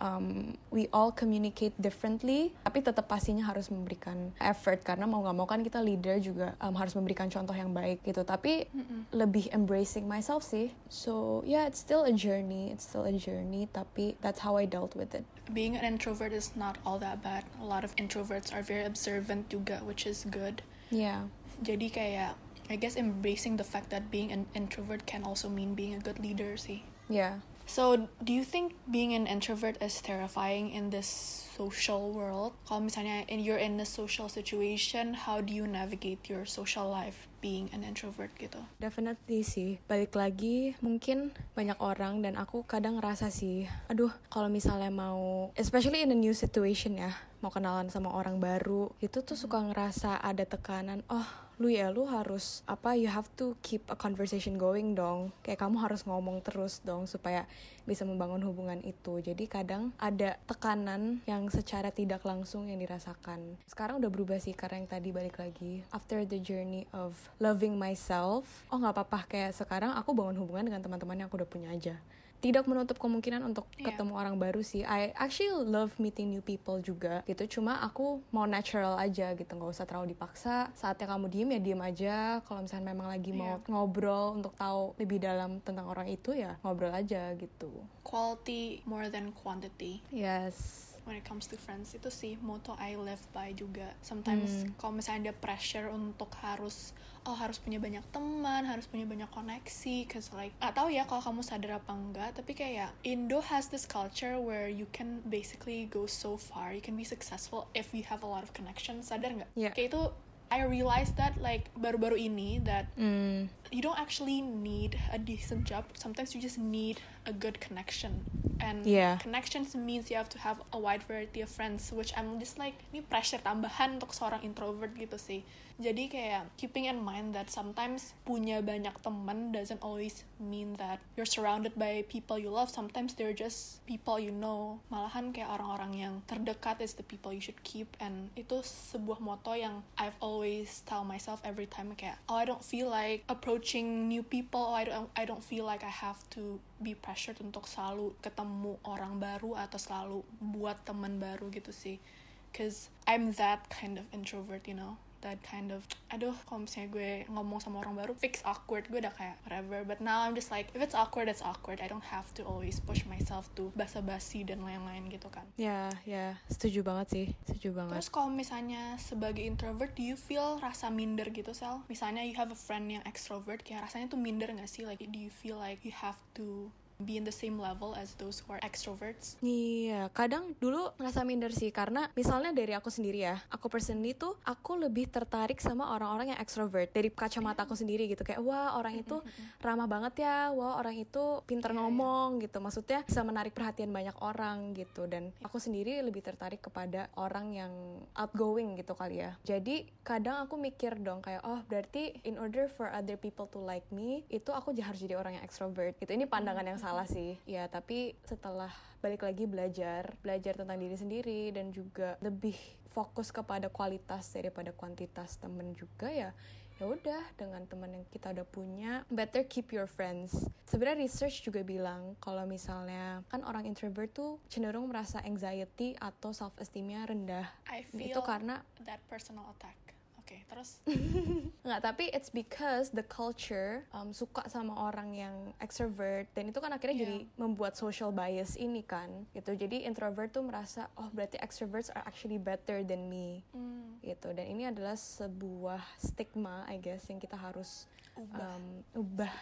um, 0.00 0.56
we 0.72 0.88
all 0.90 1.12
communicate 1.12 1.74
differently 1.76 2.54
tapi 2.64 2.80
tetap 2.80 3.06
pastinya 3.06 3.44
harus 3.46 3.68
memberikan 3.68 4.32
effort. 4.40 4.80
Karena 4.82 5.04
mau 5.04 5.22
nggak 5.22 5.36
mau 5.36 5.46
kan 5.46 5.60
kita 5.60 5.84
leader 5.84 6.18
juga 6.18 6.56
um, 6.62 6.74
harus 6.74 6.96
memberikan 6.96 7.28
contoh 7.28 7.54
yang 7.54 7.70
baik 7.70 8.02
gitu. 8.02 8.24
Tapi 8.24 8.66
lebih 9.12 9.52
embracing 9.52 10.08
myself 10.08 10.42
sih. 10.42 10.72
So 10.88 11.44
yeah 11.44 11.68
it's 11.68 11.78
still 11.82 12.08
a 12.08 12.14
journey 12.14 12.72
it's 12.72 12.88
still 12.88 13.04
a 13.04 13.14
journey 13.14 13.68
tapi 13.70 14.16
that's 14.24 14.40
how 14.40 14.56
I 14.56 14.64
dealt 14.64 14.96
with 14.96 15.12
it. 15.14 15.26
Being 15.52 15.76
an 15.76 15.84
introvert 15.84 16.32
is 16.32 16.56
not 16.56 16.80
all 16.88 16.96
that 17.04 17.20
bad. 17.20 17.44
A 17.60 17.66
lot 17.68 17.84
of 17.84 17.92
introverts 18.00 18.48
are 18.48 18.64
very 18.64 18.88
observant 18.88 19.52
juga, 19.52 19.84
which 19.84 20.08
is 20.08 20.24
good. 20.24 20.64
yeah. 20.88 21.28
Jadi 21.62 21.86
kayak, 21.86 22.34
I 22.72 22.76
guess 22.76 22.96
embracing 22.96 23.56
the 23.60 23.66
fact 23.66 23.90
that 23.92 24.10
being 24.10 24.32
an 24.32 24.48
introvert 24.56 25.04
can 25.04 25.24
also 25.24 25.48
mean 25.48 25.74
being 25.74 25.94
a 25.94 26.02
good 26.02 26.18
leader 26.18 26.56
sih. 26.56 26.82
yeah 27.08 27.44
So, 27.64 28.08
do 28.22 28.32
you 28.32 28.44
think 28.44 28.76
being 28.90 29.16
an 29.16 29.26
introvert 29.26 29.80
is 29.80 30.00
terrifying 30.04 30.70
in 30.76 30.92
this 30.92 31.08
social 31.56 32.12
world? 32.12 32.52
Kalau 32.68 32.84
misalnya 32.84 33.24
in, 33.24 33.40
you're 33.40 33.60
in 33.60 33.80
a 33.80 33.88
social 33.88 34.28
situation, 34.28 35.16
how 35.16 35.40
do 35.40 35.48
you 35.56 35.64
navigate 35.64 36.28
your 36.28 36.44
social 36.44 36.84
life 36.92 37.24
being 37.40 37.72
an 37.72 37.80
introvert 37.80 38.36
gitu? 38.36 38.60
Definitely 38.76 39.40
sih. 39.40 39.80
Balik 39.88 40.12
lagi, 40.12 40.76
mungkin 40.84 41.32
banyak 41.56 41.80
orang 41.80 42.20
dan 42.20 42.36
aku 42.36 42.68
kadang 42.68 43.00
ngerasa 43.00 43.32
sih, 43.32 43.64
aduh, 43.88 44.12
kalau 44.28 44.52
misalnya 44.52 44.92
mau, 44.92 45.48
especially 45.56 46.04
in 46.04 46.12
a 46.12 46.18
new 46.18 46.36
situation 46.36 47.00
ya, 47.00 47.16
mau 47.40 47.48
kenalan 47.48 47.88
sama 47.88 48.12
orang 48.12 48.44
baru, 48.44 48.92
itu 49.00 49.24
tuh 49.24 49.40
suka 49.40 49.64
ngerasa 49.72 50.20
ada 50.20 50.44
tekanan, 50.44 51.00
oh, 51.08 51.24
lu 51.62 51.70
ya 51.70 51.94
lu 51.94 52.02
harus 52.10 52.66
apa 52.66 52.98
you 52.98 53.06
have 53.06 53.30
to 53.38 53.54
keep 53.62 53.86
a 53.86 53.96
conversation 53.96 54.58
going 54.58 54.98
dong. 54.98 55.30
Kayak 55.46 55.62
kamu 55.62 55.76
harus 55.78 56.02
ngomong 56.02 56.42
terus 56.42 56.82
dong 56.82 57.06
supaya 57.06 57.46
bisa 57.86 58.02
membangun 58.02 58.42
hubungan 58.42 58.80
itu. 58.82 59.22
Jadi 59.22 59.46
kadang 59.46 59.94
ada 60.00 60.34
tekanan 60.50 61.22
yang 61.30 61.46
secara 61.52 61.94
tidak 61.94 62.26
langsung 62.26 62.66
yang 62.66 62.80
dirasakan. 62.82 63.54
Sekarang 63.70 64.02
udah 64.02 64.10
berubah 64.10 64.38
sih 64.42 64.56
karena 64.56 64.82
yang 64.82 64.90
tadi 64.90 65.08
balik 65.14 65.38
lagi. 65.38 65.86
After 65.94 66.26
the 66.26 66.42
journey 66.42 66.90
of 66.90 67.14
loving 67.38 67.78
myself 67.78 68.66
oh 68.72 68.80
nggak 68.80 68.94
apa-apa. 68.98 69.20
Kayak 69.30 69.54
sekarang 69.54 69.94
aku 69.94 70.10
bangun 70.16 70.40
hubungan 70.42 70.66
dengan 70.66 70.82
teman-teman 70.82 71.22
yang 71.22 71.28
aku 71.30 71.38
udah 71.38 71.50
punya 71.50 71.70
aja 71.70 71.94
tidak 72.44 72.68
menutup 72.68 73.00
kemungkinan 73.00 73.40
untuk 73.40 73.64
Iya. 73.74 73.88
ketemu 73.88 74.12
orang 74.12 74.36
baru 74.36 74.60
sih. 74.60 74.84
I 74.84 75.16
actually 75.16 75.64
love 75.64 75.96
meeting 75.96 76.28
new 76.28 76.44
people 76.44 76.76
juga 76.78 77.24
gitu. 77.24 77.48
Cuma 77.48 77.80
aku 77.80 78.20
mau 78.28 78.44
natural 78.44 79.00
aja 79.00 79.32
gitu, 79.32 79.48
nggak 79.48 79.72
usah 79.72 79.88
terlalu 79.88 80.12
dipaksa. 80.12 80.68
Saatnya 80.76 81.08
kamu 81.08 81.32
diem 81.32 81.48
ya 81.50 81.60
diem 81.62 81.80
aja. 81.80 82.16
Kalau 82.44 82.60
misalnya 82.60 82.92
memang 82.92 83.08
lagi 83.08 83.32
mau 83.32 83.56
Iya. 83.56 83.64
ngobrol 83.66 84.36
untuk 84.36 84.52
tahu 84.54 84.92
lebih 85.00 85.24
dalam 85.24 85.64
tentang 85.64 85.88
orang 85.88 86.04
itu 86.04 86.36
ya 86.36 86.60
ngobrol 86.60 86.92
aja 86.92 87.32
gitu. 87.32 87.72
Quality 88.04 88.84
more 88.84 89.08
than 89.08 89.32
quantity. 89.32 90.04
Yes. 90.12 90.92
When 91.04 91.16
it 91.16 91.24
comes 91.24 91.48
to 91.48 91.56
friends 91.56 91.92
itu 91.92 92.08
sih 92.08 92.36
motto 92.40 92.76
I 92.80 92.96
live 92.96 93.22
by 93.32 93.52
juga. 93.56 93.92
Sometimes 94.00 94.68
kalau 94.80 94.96
misalnya 94.96 95.30
ada 95.30 95.34
pressure 95.36 95.88
untuk 95.92 96.32
harus 96.40 96.92
oh 97.24 97.32
harus 97.32 97.56
punya 97.56 97.80
banyak 97.80 98.04
teman 98.12 98.68
harus 98.68 98.84
punya 98.84 99.08
banyak 99.08 99.28
koneksi 99.32 100.04
cause 100.12 100.28
like 100.36 100.52
gak 100.60 100.76
tahu 100.76 100.92
ya 100.92 101.08
kalau 101.08 101.24
kamu 101.24 101.40
sadar 101.40 101.80
apa 101.80 101.92
enggak 101.96 102.36
tapi 102.36 102.52
kayak 102.52 102.92
Indo 103.00 103.40
has 103.40 103.72
this 103.72 103.88
culture 103.88 104.36
where 104.36 104.68
you 104.68 104.84
can 104.92 105.24
basically 105.24 105.88
go 105.88 106.04
so 106.04 106.36
far 106.36 106.76
you 106.76 106.84
can 106.84 106.96
be 107.00 107.04
successful 107.04 107.64
if 107.72 107.96
you 107.96 108.04
have 108.04 108.20
a 108.20 108.28
lot 108.28 108.44
of 108.44 108.52
connections 108.52 109.08
sadar 109.08 109.32
nggak? 109.32 109.50
Yeah. 109.56 109.72
kayak 109.72 109.96
itu 109.96 110.02
I 110.48 110.64
realized 110.64 111.16
that 111.16 111.38
like 111.38 111.70
baru-baru 111.74 112.16
ini 112.16 112.62
that 112.64 112.88
Hmm. 112.94 113.48
you 113.70 113.80
don't 113.80 113.98
actually 113.98 114.40
need 114.40 114.98
a 115.10 115.18
decent 115.18 115.64
job. 115.64 115.86
Sometimes 115.94 116.34
you 116.34 116.40
just 116.40 116.58
need 116.58 116.98
a 117.24 117.32
good 117.32 117.58
connection. 117.58 118.24
And 118.60 118.84
Yeah. 118.84 119.18
connections 119.18 119.72
means 119.74 120.08
you 120.12 120.16
have 120.16 120.30
to 120.32 120.40
have 120.40 120.60
a 120.70 120.78
wide 120.78 121.02
variety 121.04 121.40
of 121.40 121.48
friends, 121.48 121.90
which 121.90 122.12
I'm 122.14 122.36
just 122.38 122.56
like, 122.56 122.74
ini 122.90 123.02
pressure 123.02 123.40
tambahan 123.40 123.98
untuk 123.98 124.12
seorang 124.12 124.44
introvert 124.44 124.94
gitu 124.94 125.16
sih. 125.16 125.42
Jadi 125.74 126.06
kayak 126.06 126.54
keeping 126.54 126.86
in 126.86 127.02
mind 127.02 127.34
that 127.34 127.50
sometimes 127.50 128.14
punya 128.22 128.62
banyak 128.62 128.94
teman 129.02 129.50
doesn't 129.50 129.82
always 129.82 130.22
mean 130.38 130.78
that 130.78 131.02
you're 131.18 131.26
surrounded 131.26 131.74
by 131.74 132.06
people 132.06 132.38
you 132.38 132.46
love. 132.46 132.70
Sometimes 132.70 133.18
they're 133.18 133.34
just 133.34 133.82
people 133.82 134.22
you 134.22 134.30
know. 134.30 134.78
Malahan 134.86 135.34
kayak 135.34 135.50
orang-orang 135.50 135.92
yang 135.98 136.14
terdekat 136.30 136.78
is 136.78 136.94
the 136.94 137.02
people 137.02 137.34
you 137.34 137.42
should 137.42 137.58
keep. 137.66 137.90
And 137.98 138.30
itu 138.38 138.62
sebuah 138.62 139.18
motto 139.18 139.50
yang 139.58 139.82
I've 139.98 140.14
always 140.22 140.33
always 140.34 140.82
tell 140.90 141.06
myself 141.06 141.38
every 141.46 141.70
time 141.70 141.94
kayak 141.94 142.18
oh 142.26 142.34
I 142.34 142.42
don't 142.42 142.66
feel 142.66 142.90
like 142.90 143.22
approaching 143.30 144.10
new 144.10 144.26
people 144.26 144.58
oh 144.58 144.74
I 144.74 144.82
don't 144.82 145.06
I 145.14 145.22
don't 145.22 145.44
feel 145.46 145.62
like 145.62 145.86
I 145.86 145.94
have 145.94 146.18
to 146.34 146.58
be 146.82 146.98
pressured 146.98 147.38
untuk 147.38 147.70
selalu 147.70 148.18
ketemu 148.18 148.74
orang 148.82 149.22
baru 149.22 149.54
atau 149.54 149.78
selalu 149.78 150.18
buat 150.42 150.82
teman 150.82 151.22
baru 151.22 151.54
gitu 151.54 151.70
sih. 151.70 152.02
Cause 152.50 152.90
I'm 153.06 153.34
that 153.38 153.70
kind 153.70 153.98
of 153.98 154.06
introvert 154.10 154.66
you 154.66 154.74
know 154.74 154.98
that 155.24 155.40
kind 155.40 155.72
of 155.72 155.80
aduh 156.12 156.36
kalau 156.44 156.68
misalnya 156.68 156.92
gue 156.92 157.10
ngomong 157.32 157.58
sama 157.58 157.80
orang 157.80 157.96
baru 157.96 158.12
fix 158.12 158.44
awkward 158.44 158.84
gue 158.92 159.00
udah 159.00 159.14
kayak 159.16 159.40
whatever 159.48 159.80
but 159.82 160.04
now 160.04 160.20
I'm 160.20 160.36
just 160.36 160.52
like 160.52 160.68
if 160.76 160.84
it's 160.84 160.92
awkward 160.92 161.32
it's 161.32 161.40
awkward 161.40 161.80
I 161.80 161.88
don't 161.88 162.04
have 162.12 162.28
to 162.36 162.44
always 162.44 162.78
push 162.78 163.08
myself 163.08 163.48
to 163.56 163.72
basa-basi 163.72 164.44
dan 164.44 164.60
lain-lain 164.60 165.08
gitu 165.08 165.32
kan 165.32 165.48
Ya, 165.54 165.86
ya, 166.02 166.34
setuju 166.50 166.82
banget 166.82 167.06
sih, 167.14 167.26
setuju 167.46 167.78
banget. 167.78 167.94
Terus 167.96 168.10
kalau 168.10 168.26
misalnya 168.26 168.98
sebagai 168.98 169.46
introvert, 169.46 169.94
do 169.94 170.02
you 170.02 170.18
feel 170.18 170.58
rasa 170.58 170.90
minder 170.90 171.30
gitu, 171.30 171.54
Sel? 171.54 171.78
Misalnya 171.86 172.26
you 172.26 172.34
have 172.34 172.50
a 172.50 172.58
friend 172.58 172.90
yang 172.90 173.04
extrovert, 173.06 173.62
kayak 173.62 173.86
rasanya 173.86 174.10
tuh 174.10 174.18
minder 174.18 174.50
gak 174.50 174.66
sih? 174.66 174.82
Like, 174.82 175.00
do 175.06 175.16
you 175.16 175.30
feel 175.30 175.56
like 175.56 175.80
you 175.86 175.94
have 175.94 176.18
to 176.34 176.74
be 176.98 177.20
in 177.20 177.24
the 177.28 177.34
same 177.34 177.60
level 177.60 177.92
as 177.92 178.16
those 178.16 178.40
who 178.40 178.56
are 178.56 178.62
extroverts? 178.64 179.36
Iya, 179.44 180.08
kadang 180.16 180.56
dulu 180.56 180.90
ngerasa 180.96 181.22
minder 181.22 181.52
sih 181.52 181.68
karena 181.68 182.08
misalnya 182.16 182.56
dari 182.56 182.72
aku 182.72 182.88
sendiri 182.88 183.28
ya, 183.28 183.36
aku 183.52 183.68
personally 183.68 184.16
tuh 184.16 184.40
aku 184.46 184.80
lebih 184.80 185.12
tertarik 185.12 185.60
sama 185.60 185.92
orang-orang 185.92 186.32
yang 186.32 186.40
extrovert 186.40 186.88
dari 186.94 187.12
kacamata 187.12 187.68
aku 187.68 187.76
sendiri 187.76 188.08
gitu 188.08 188.24
kayak 188.24 188.40
wah 188.40 188.78
orang 188.80 188.96
itu 188.98 189.20
ramah 189.60 189.86
banget 189.90 190.24
ya, 190.24 190.48
wah 190.54 190.80
orang 190.80 190.96
itu 190.96 191.44
pinter 191.44 191.74
Iya, 191.74 191.82
ngomong 191.82 192.38
gitu, 192.38 192.62
maksudnya 192.62 193.02
bisa 193.02 193.26
menarik 193.26 193.50
perhatian 193.50 193.90
banyak 193.90 194.14
orang 194.22 194.78
gitu 194.78 195.10
dan 195.10 195.34
aku 195.42 195.58
sendiri 195.58 195.98
lebih 196.06 196.22
tertarik 196.22 196.62
kepada 196.62 197.10
orang 197.18 197.50
yang 197.50 197.72
outgoing 198.14 198.78
gitu 198.78 198.94
kali 198.94 199.26
ya. 199.26 199.34
Jadi 199.42 199.90
kadang 200.06 200.46
aku 200.46 200.54
mikir 200.54 200.94
dong 201.02 201.18
kayak 201.18 201.42
oh 201.42 201.58
berarti 201.66 202.14
in 202.22 202.38
order 202.38 202.70
for 202.70 202.86
other 202.94 203.18
people 203.18 203.50
to 203.50 203.58
like 203.58 203.84
me 203.90 204.22
itu 204.30 204.54
aku 204.54 204.70
harus 204.78 205.02
jadi 205.02 205.18
orang 205.18 205.40
yang 205.40 205.44
extrovert 205.44 205.98
gitu. 205.98 206.14
Ini 206.14 206.30
pandangan 206.30 206.62
yang 206.62 206.78
salah 206.84 207.08
sih. 207.08 207.40
Ya 207.48 207.64
tapi 207.72 208.12
setelah 208.28 208.68
balik 209.00 209.24
lagi 209.24 209.48
belajar, 209.48 210.12
belajar 210.20 210.60
tentang 210.60 210.76
diri 210.76 210.96
sendiri 211.00 211.40
dan 211.56 211.72
juga 211.72 212.20
lebih 212.20 212.56
fokus 212.92 213.32
kepada 213.32 213.72
kualitas 213.72 214.28
daripada 214.30 214.70
kuantitas 214.70 215.40
temen 215.40 215.72
juga 215.74 216.12
ya 216.12 216.30
ya 216.74 216.90
udah 216.90 217.22
dengan 217.38 217.62
teman 217.70 217.86
yang 217.94 218.04
kita 218.10 218.34
udah 218.34 218.46
punya 218.50 219.06
better 219.06 219.46
keep 219.46 219.70
your 219.70 219.86
friends 219.86 220.50
sebenarnya 220.66 221.06
research 221.06 221.46
juga 221.46 221.62
bilang 221.62 222.18
kalau 222.18 222.42
misalnya 222.50 223.22
kan 223.30 223.46
orang 223.46 223.62
introvert 223.62 224.10
tuh 224.10 224.42
cenderung 224.50 224.90
merasa 224.90 225.22
anxiety 225.22 225.94
atau 226.02 226.34
self 226.34 226.50
esteemnya 226.58 227.06
rendah 227.06 227.46
I 227.70 227.86
feel 227.86 228.10
itu 228.10 228.20
karena 228.26 228.58
that 228.82 228.98
personal 229.06 229.46
attack. 229.54 229.83
Oke, 230.24 230.40
terus? 230.48 230.80
Nggak 231.68 231.80
tapi 231.84 232.04
it's 232.16 232.32
because 232.32 232.88
the 232.96 233.04
culture 233.04 233.84
um, 233.92 234.08
suka 234.08 234.40
sama 234.48 234.72
orang 234.72 235.12
yang 235.12 235.36
extrovert 235.60 236.24
dan 236.32 236.48
itu 236.48 236.56
kan 236.58 236.72
akhirnya 236.72 236.96
Iya. 236.96 237.02
jadi 237.04 237.18
membuat 237.36 237.76
social 237.76 238.08
bias 238.08 238.56
ini 238.56 238.80
kan 238.80 239.28
gitu. 239.36 239.52
Jadi 239.52 239.84
introvert 239.84 240.32
tuh 240.32 240.40
merasa 240.40 240.88
oh 240.96 241.12
berarti 241.12 241.36
extroverts 241.44 241.92
are 241.92 242.00
actually 242.08 242.40
better 242.40 242.80
than 242.80 243.12
me. 243.12 243.44
Hmm, 243.52 244.00
gitu. 244.00 244.32
Dan 244.32 244.48
ini 244.48 244.64
adalah 244.64 244.96
sebuah 244.96 245.84
stigma 246.00 246.64
I 246.72 246.80
guess 246.80 247.04
yang 247.06 247.20
kita 247.20 247.36
harus 247.36 247.84
Ubah. 248.16 248.40
um, 248.40 248.64
ubah. 248.96 249.34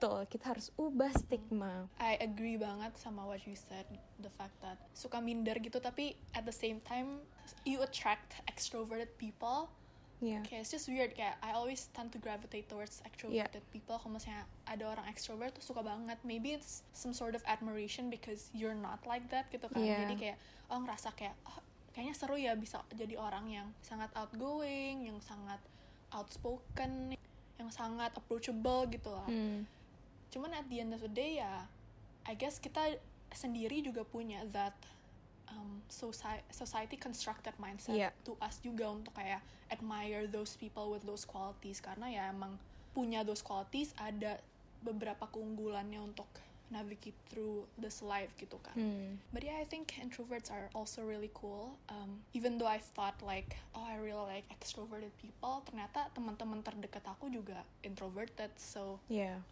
Betul 0.00 0.24
kita 0.32 0.56
harus 0.56 0.72
ubah 0.80 1.12
stigma. 1.12 1.84
I 2.00 2.16
agree 2.16 2.56
banget 2.56 2.96
sama 2.96 3.28
what 3.28 3.44
you 3.44 3.52
said, 3.52 3.84
the 4.16 4.32
fact 4.40 4.56
that 4.64 4.80
suka 4.96 5.20
minder 5.20 5.52
gitu, 5.60 5.76
tapi 5.76 6.16
at 6.32 6.48
the 6.48 6.54
same 6.54 6.80
time 6.80 7.20
you 7.68 7.84
attract 7.84 8.40
extroverted 8.48 9.12
people. 9.20 9.68
Ya 10.20 10.40
Kayak 10.44 10.60
it's 10.68 10.72
just 10.72 10.86
weird 10.92 11.16
kayak 11.16 11.40
I 11.40 11.56
always 11.56 11.88
tend 11.96 12.12
to 12.12 12.20
gravitate 12.20 12.68
towards 12.68 13.00
extroverted 13.08 13.64
people. 13.72 13.96
Kalau 13.96 14.12
misalnya 14.12 14.44
ada 14.68 14.84
orang 14.92 15.08
extrovert 15.08 15.56
tuh 15.56 15.64
suka 15.64 15.80
banget. 15.80 16.20
Maybe 16.22 16.52
it's 16.52 16.84
some 16.92 17.16
sort 17.16 17.32
of 17.32 17.42
admiration 17.48 18.12
because 18.12 18.52
you're 18.52 18.76
not 18.76 19.00
like 19.08 19.24
that 19.32 19.48
gitu 19.48 19.64
kan. 19.72 19.80
Yeah. 19.80 20.04
Jadi 20.04 20.14
kayak 20.20 20.36
oh 20.68 20.78
ngerasa 20.84 21.16
kayak 21.16 21.34
oh, 21.48 21.58
kayaknya 21.96 22.14
seru 22.14 22.36
ya 22.36 22.52
bisa 22.54 22.84
jadi 22.92 23.16
orang 23.16 23.48
yang 23.48 23.68
sangat 23.80 24.12
outgoing, 24.12 25.08
yang 25.08 25.18
sangat 25.24 25.58
outspoken, 26.12 27.16
yang 27.56 27.70
sangat 27.72 28.12
approachable 28.12 28.86
gitu 28.92 29.10
lah. 29.10 29.26
Hmm. 29.26 29.64
Cuman 30.30 30.54
at 30.54 30.68
the 30.70 30.78
end 30.84 30.92
of 30.94 31.00
the 31.02 31.10
day 31.10 31.40
ya, 31.42 31.66
I 32.28 32.36
guess 32.36 32.60
kita 32.60 33.00
sendiri 33.34 33.82
juga 33.82 34.02
punya 34.02 34.42
that 34.54 34.74
um, 35.52 35.82
society, 35.90 36.44
society 36.50 36.96
constructed 36.96 37.54
mindset 37.58 37.96
Iya. 37.98 38.10
to 38.24 38.38
us 38.38 38.58
juga 38.62 38.88
untuk 38.90 39.12
kayak 39.14 39.42
admire 39.70 40.26
those 40.26 40.54
people 40.58 40.90
with 40.90 41.02
those 41.06 41.26
qualities 41.26 41.78
karena 41.78 42.10
ya 42.10 42.22
emang 42.30 42.58
punya 42.90 43.22
those 43.22 43.42
qualities 43.42 43.94
ada 43.98 44.38
beberapa 44.82 45.28
keunggulannya 45.30 46.00
untuk 46.02 46.26
navigate 46.70 47.18
through 47.26 47.66
this 47.82 47.98
life 47.98 48.30
gitu 48.38 48.54
kan. 48.62 48.74
Hmm. 48.78 49.18
But 49.34 49.42
yeah, 49.42 49.58
I 49.58 49.66
think 49.66 49.90
introverts 49.98 50.54
are 50.54 50.70
also 50.70 51.02
really 51.02 51.30
cool. 51.34 51.74
Um, 51.90 52.22
even 52.30 52.62
though 52.62 52.70
I 52.70 52.78
thought 52.78 53.18
like, 53.26 53.58
oh 53.74 53.82
I 53.82 53.98
really 53.98 54.22
like 54.38 54.46
extroverted 54.54 55.10
people, 55.18 55.66
ternyata 55.66 56.06
teman-teman 56.14 56.62
terdekat 56.62 57.02
aku 57.10 57.26
juga 57.26 57.66
introverted. 57.82 58.54
So 58.54 59.02
ya 59.10 59.42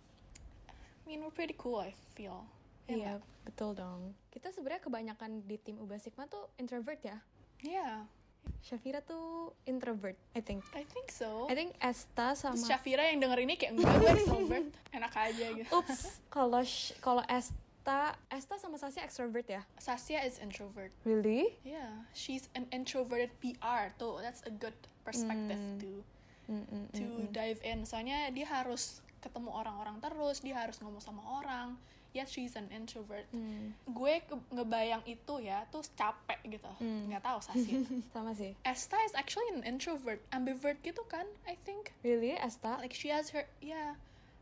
I 0.70 1.10
mean, 1.10 1.24
we're 1.24 1.32
pretty 1.34 1.56
cool, 1.56 1.80
I 1.80 1.96
feel. 2.14 2.44
Ya 2.88 2.94
Iya, 2.94 3.12
nggak? 3.14 3.20
betul 3.44 3.70
dong. 3.74 4.00
Kita 4.28 4.48
sebenarnya 4.48 4.80
kebanyakan 4.80 5.44
di 5.44 5.56
tim 5.56 5.76
Ubah 5.76 5.96
Sigma 5.96 6.24
tuh 6.24 6.48
introvert 6.56 6.98
ya. 6.98 7.20
Yeah, 7.60 8.08
Shafira 8.58 9.02
tuh 9.02 9.52
introvert, 9.64 10.16
I 10.32 10.40
think. 10.40 10.64
I 10.72 10.84
think 10.84 11.10
so. 11.10 11.44
I 11.46 11.54
think 11.54 11.76
Esta 11.78 12.32
sama 12.32 12.56
Terus 12.56 12.64
Shafira 12.64 13.04
yang 13.04 13.20
denger 13.20 13.38
ini 13.40 13.54
kayak 13.54 13.76
enggak 13.76 13.92
gue 13.94 14.10
extrovert, 14.14 14.66
enak 14.90 15.12
aja 15.12 15.46
gitu. 15.52 15.68
Ups, 15.70 16.00
kalau 16.28 16.62
Sh- 16.62 16.96
kalau 16.98 17.20
Esta, 17.26 18.00
Esta 18.28 18.56
sama 18.56 18.76
Sasha 18.76 19.02
extrovert 19.02 19.44
ya? 19.44 19.60
Saskia 19.76 20.22
is 20.22 20.38
introvert. 20.38 20.88
Really? 21.02 21.60
Yeah, 21.60 22.08
she's 22.10 22.48
an 22.54 22.64
introverted 22.70 23.36
PR. 23.38 23.92
Tuh, 23.94 24.16
that's 24.18 24.40
a 24.42 24.52
good 24.54 24.74
perspective 25.02 25.60
to 25.78 26.00
Mm-mm. 26.48 26.88
to 26.94 27.04
dive 27.28 27.60
in. 27.60 27.84
Soalnya 27.84 28.32
dia 28.32 28.48
harus 28.48 29.04
ketemu 29.18 29.50
orang-orang 29.50 29.98
terus, 29.98 30.40
dia 30.40 30.56
harus 30.56 30.78
ngomong 30.78 31.02
sama 31.02 31.20
orang. 31.36 31.76
Yet 32.18 32.26
she's 32.26 32.58
an 32.58 32.66
introvert. 32.74 33.30
Hmm. 33.30 33.78
Gue 33.86 34.18
ke- 34.26 34.42
ngebayang 34.50 35.06
itu 35.06 35.38
ya, 35.38 35.62
tuh 35.70 35.86
capek 35.94 36.42
gitu. 36.50 36.66
Nggak 36.82 37.22
tahu 37.22 37.38
Saskia. 37.38 37.86
Sama 38.14 38.34
sih. 38.34 38.58
Esta 38.66 38.98
is 39.06 39.14
actually 39.14 39.46
an 39.54 39.62
introvert, 39.62 40.18
ambivert 40.34 40.82
gitu 40.82 41.06
kan, 41.06 41.30
I 41.46 41.54
think. 41.62 41.94
Really, 42.02 42.34
Esta? 42.34 42.74
Like 42.82 42.90
she 42.90 43.14
has 43.14 43.30
her, 43.30 43.46
yeah. 43.62 43.94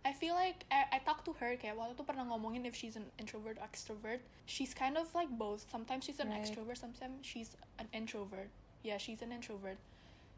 I 0.06 0.14
feel 0.14 0.32
like 0.32 0.64
I, 0.70 0.86
I 0.96 0.98
talked 1.02 1.26
to 1.26 1.34
her 1.42 1.58
kayak 1.58 1.76
waktu 1.76 1.98
itu 1.98 2.06
pernah 2.06 2.24
ngomongin 2.30 2.62
if 2.64 2.72
she's 2.72 2.94
an 2.96 3.10
introvert 3.18 3.58
or 3.60 3.66
extrovert. 3.66 4.22
She's 4.46 4.70
kind 4.72 4.94
of 4.96 5.10
like 5.12 5.28
both. 5.28 5.66
Sometimes 5.68 6.06
she's 6.08 6.22
an 6.22 6.30
Right. 6.30 6.40
extrovert, 6.40 6.78
sometimes 6.80 7.26
she's 7.26 7.52
an 7.82 7.90
introvert. 7.92 8.48
Yeah, 8.86 8.96
she's 9.02 9.18
an 9.20 9.34
introvert. 9.34 9.76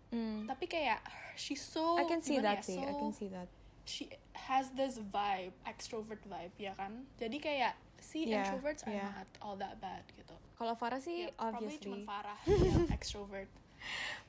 Mm. 0.08 0.48
Tapi 0.48 0.64
kayak 0.64 1.04
she's 1.36 1.60
so 1.60 2.00
I 2.00 2.08
can 2.08 2.24
see 2.24 2.40
that 2.40 2.64
ya, 2.64 2.66
sih, 2.66 2.80
I 2.80 2.90
so- 2.90 2.98
can 2.98 3.12
see 3.12 3.28
that. 3.28 3.46
She 3.88 4.12
has 4.36 4.68
this 4.76 5.00
vibe, 5.00 5.56
extrovert 5.64 6.20
vibe, 6.28 6.52
ya 6.60 6.76
kan? 6.76 7.08
Jadi 7.16 7.40
kayak 7.40 7.72
si 7.98 8.28
Yeah, 8.28 8.44
introverts 8.44 8.84
are 8.84 8.92
yeah. 8.92 9.08
not 9.16 9.28
all 9.40 9.56
that 9.56 9.80
bad 9.80 10.04
gitu. 10.12 10.36
Kalau 10.54 10.76
Farah 10.76 11.00
sih, 11.00 11.32
Yeah, 11.32 11.32
probably 11.40 11.72
obviously. 11.80 11.88
cuma 11.88 11.98
Farah 12.04 12.38
yang 12.68 12.84
extrovert. 12.92 13.48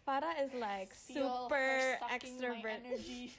Farah 0.08 0.40
is 0.40 0.56
like 0.56 0.96
Feel 0.96 1.28
super 1.52 2.00
extrovert. 2.08 2.80
energy. 2.88 3.36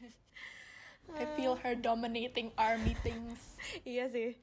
I 1.10 1.26
feel 1.34 1.58
her 1.58 1.74
dominating 1.74 2.54
our 2.54 2.78
meetings. 2.78 3.56
iya 3.88 4.06
sih. 4.06 4.36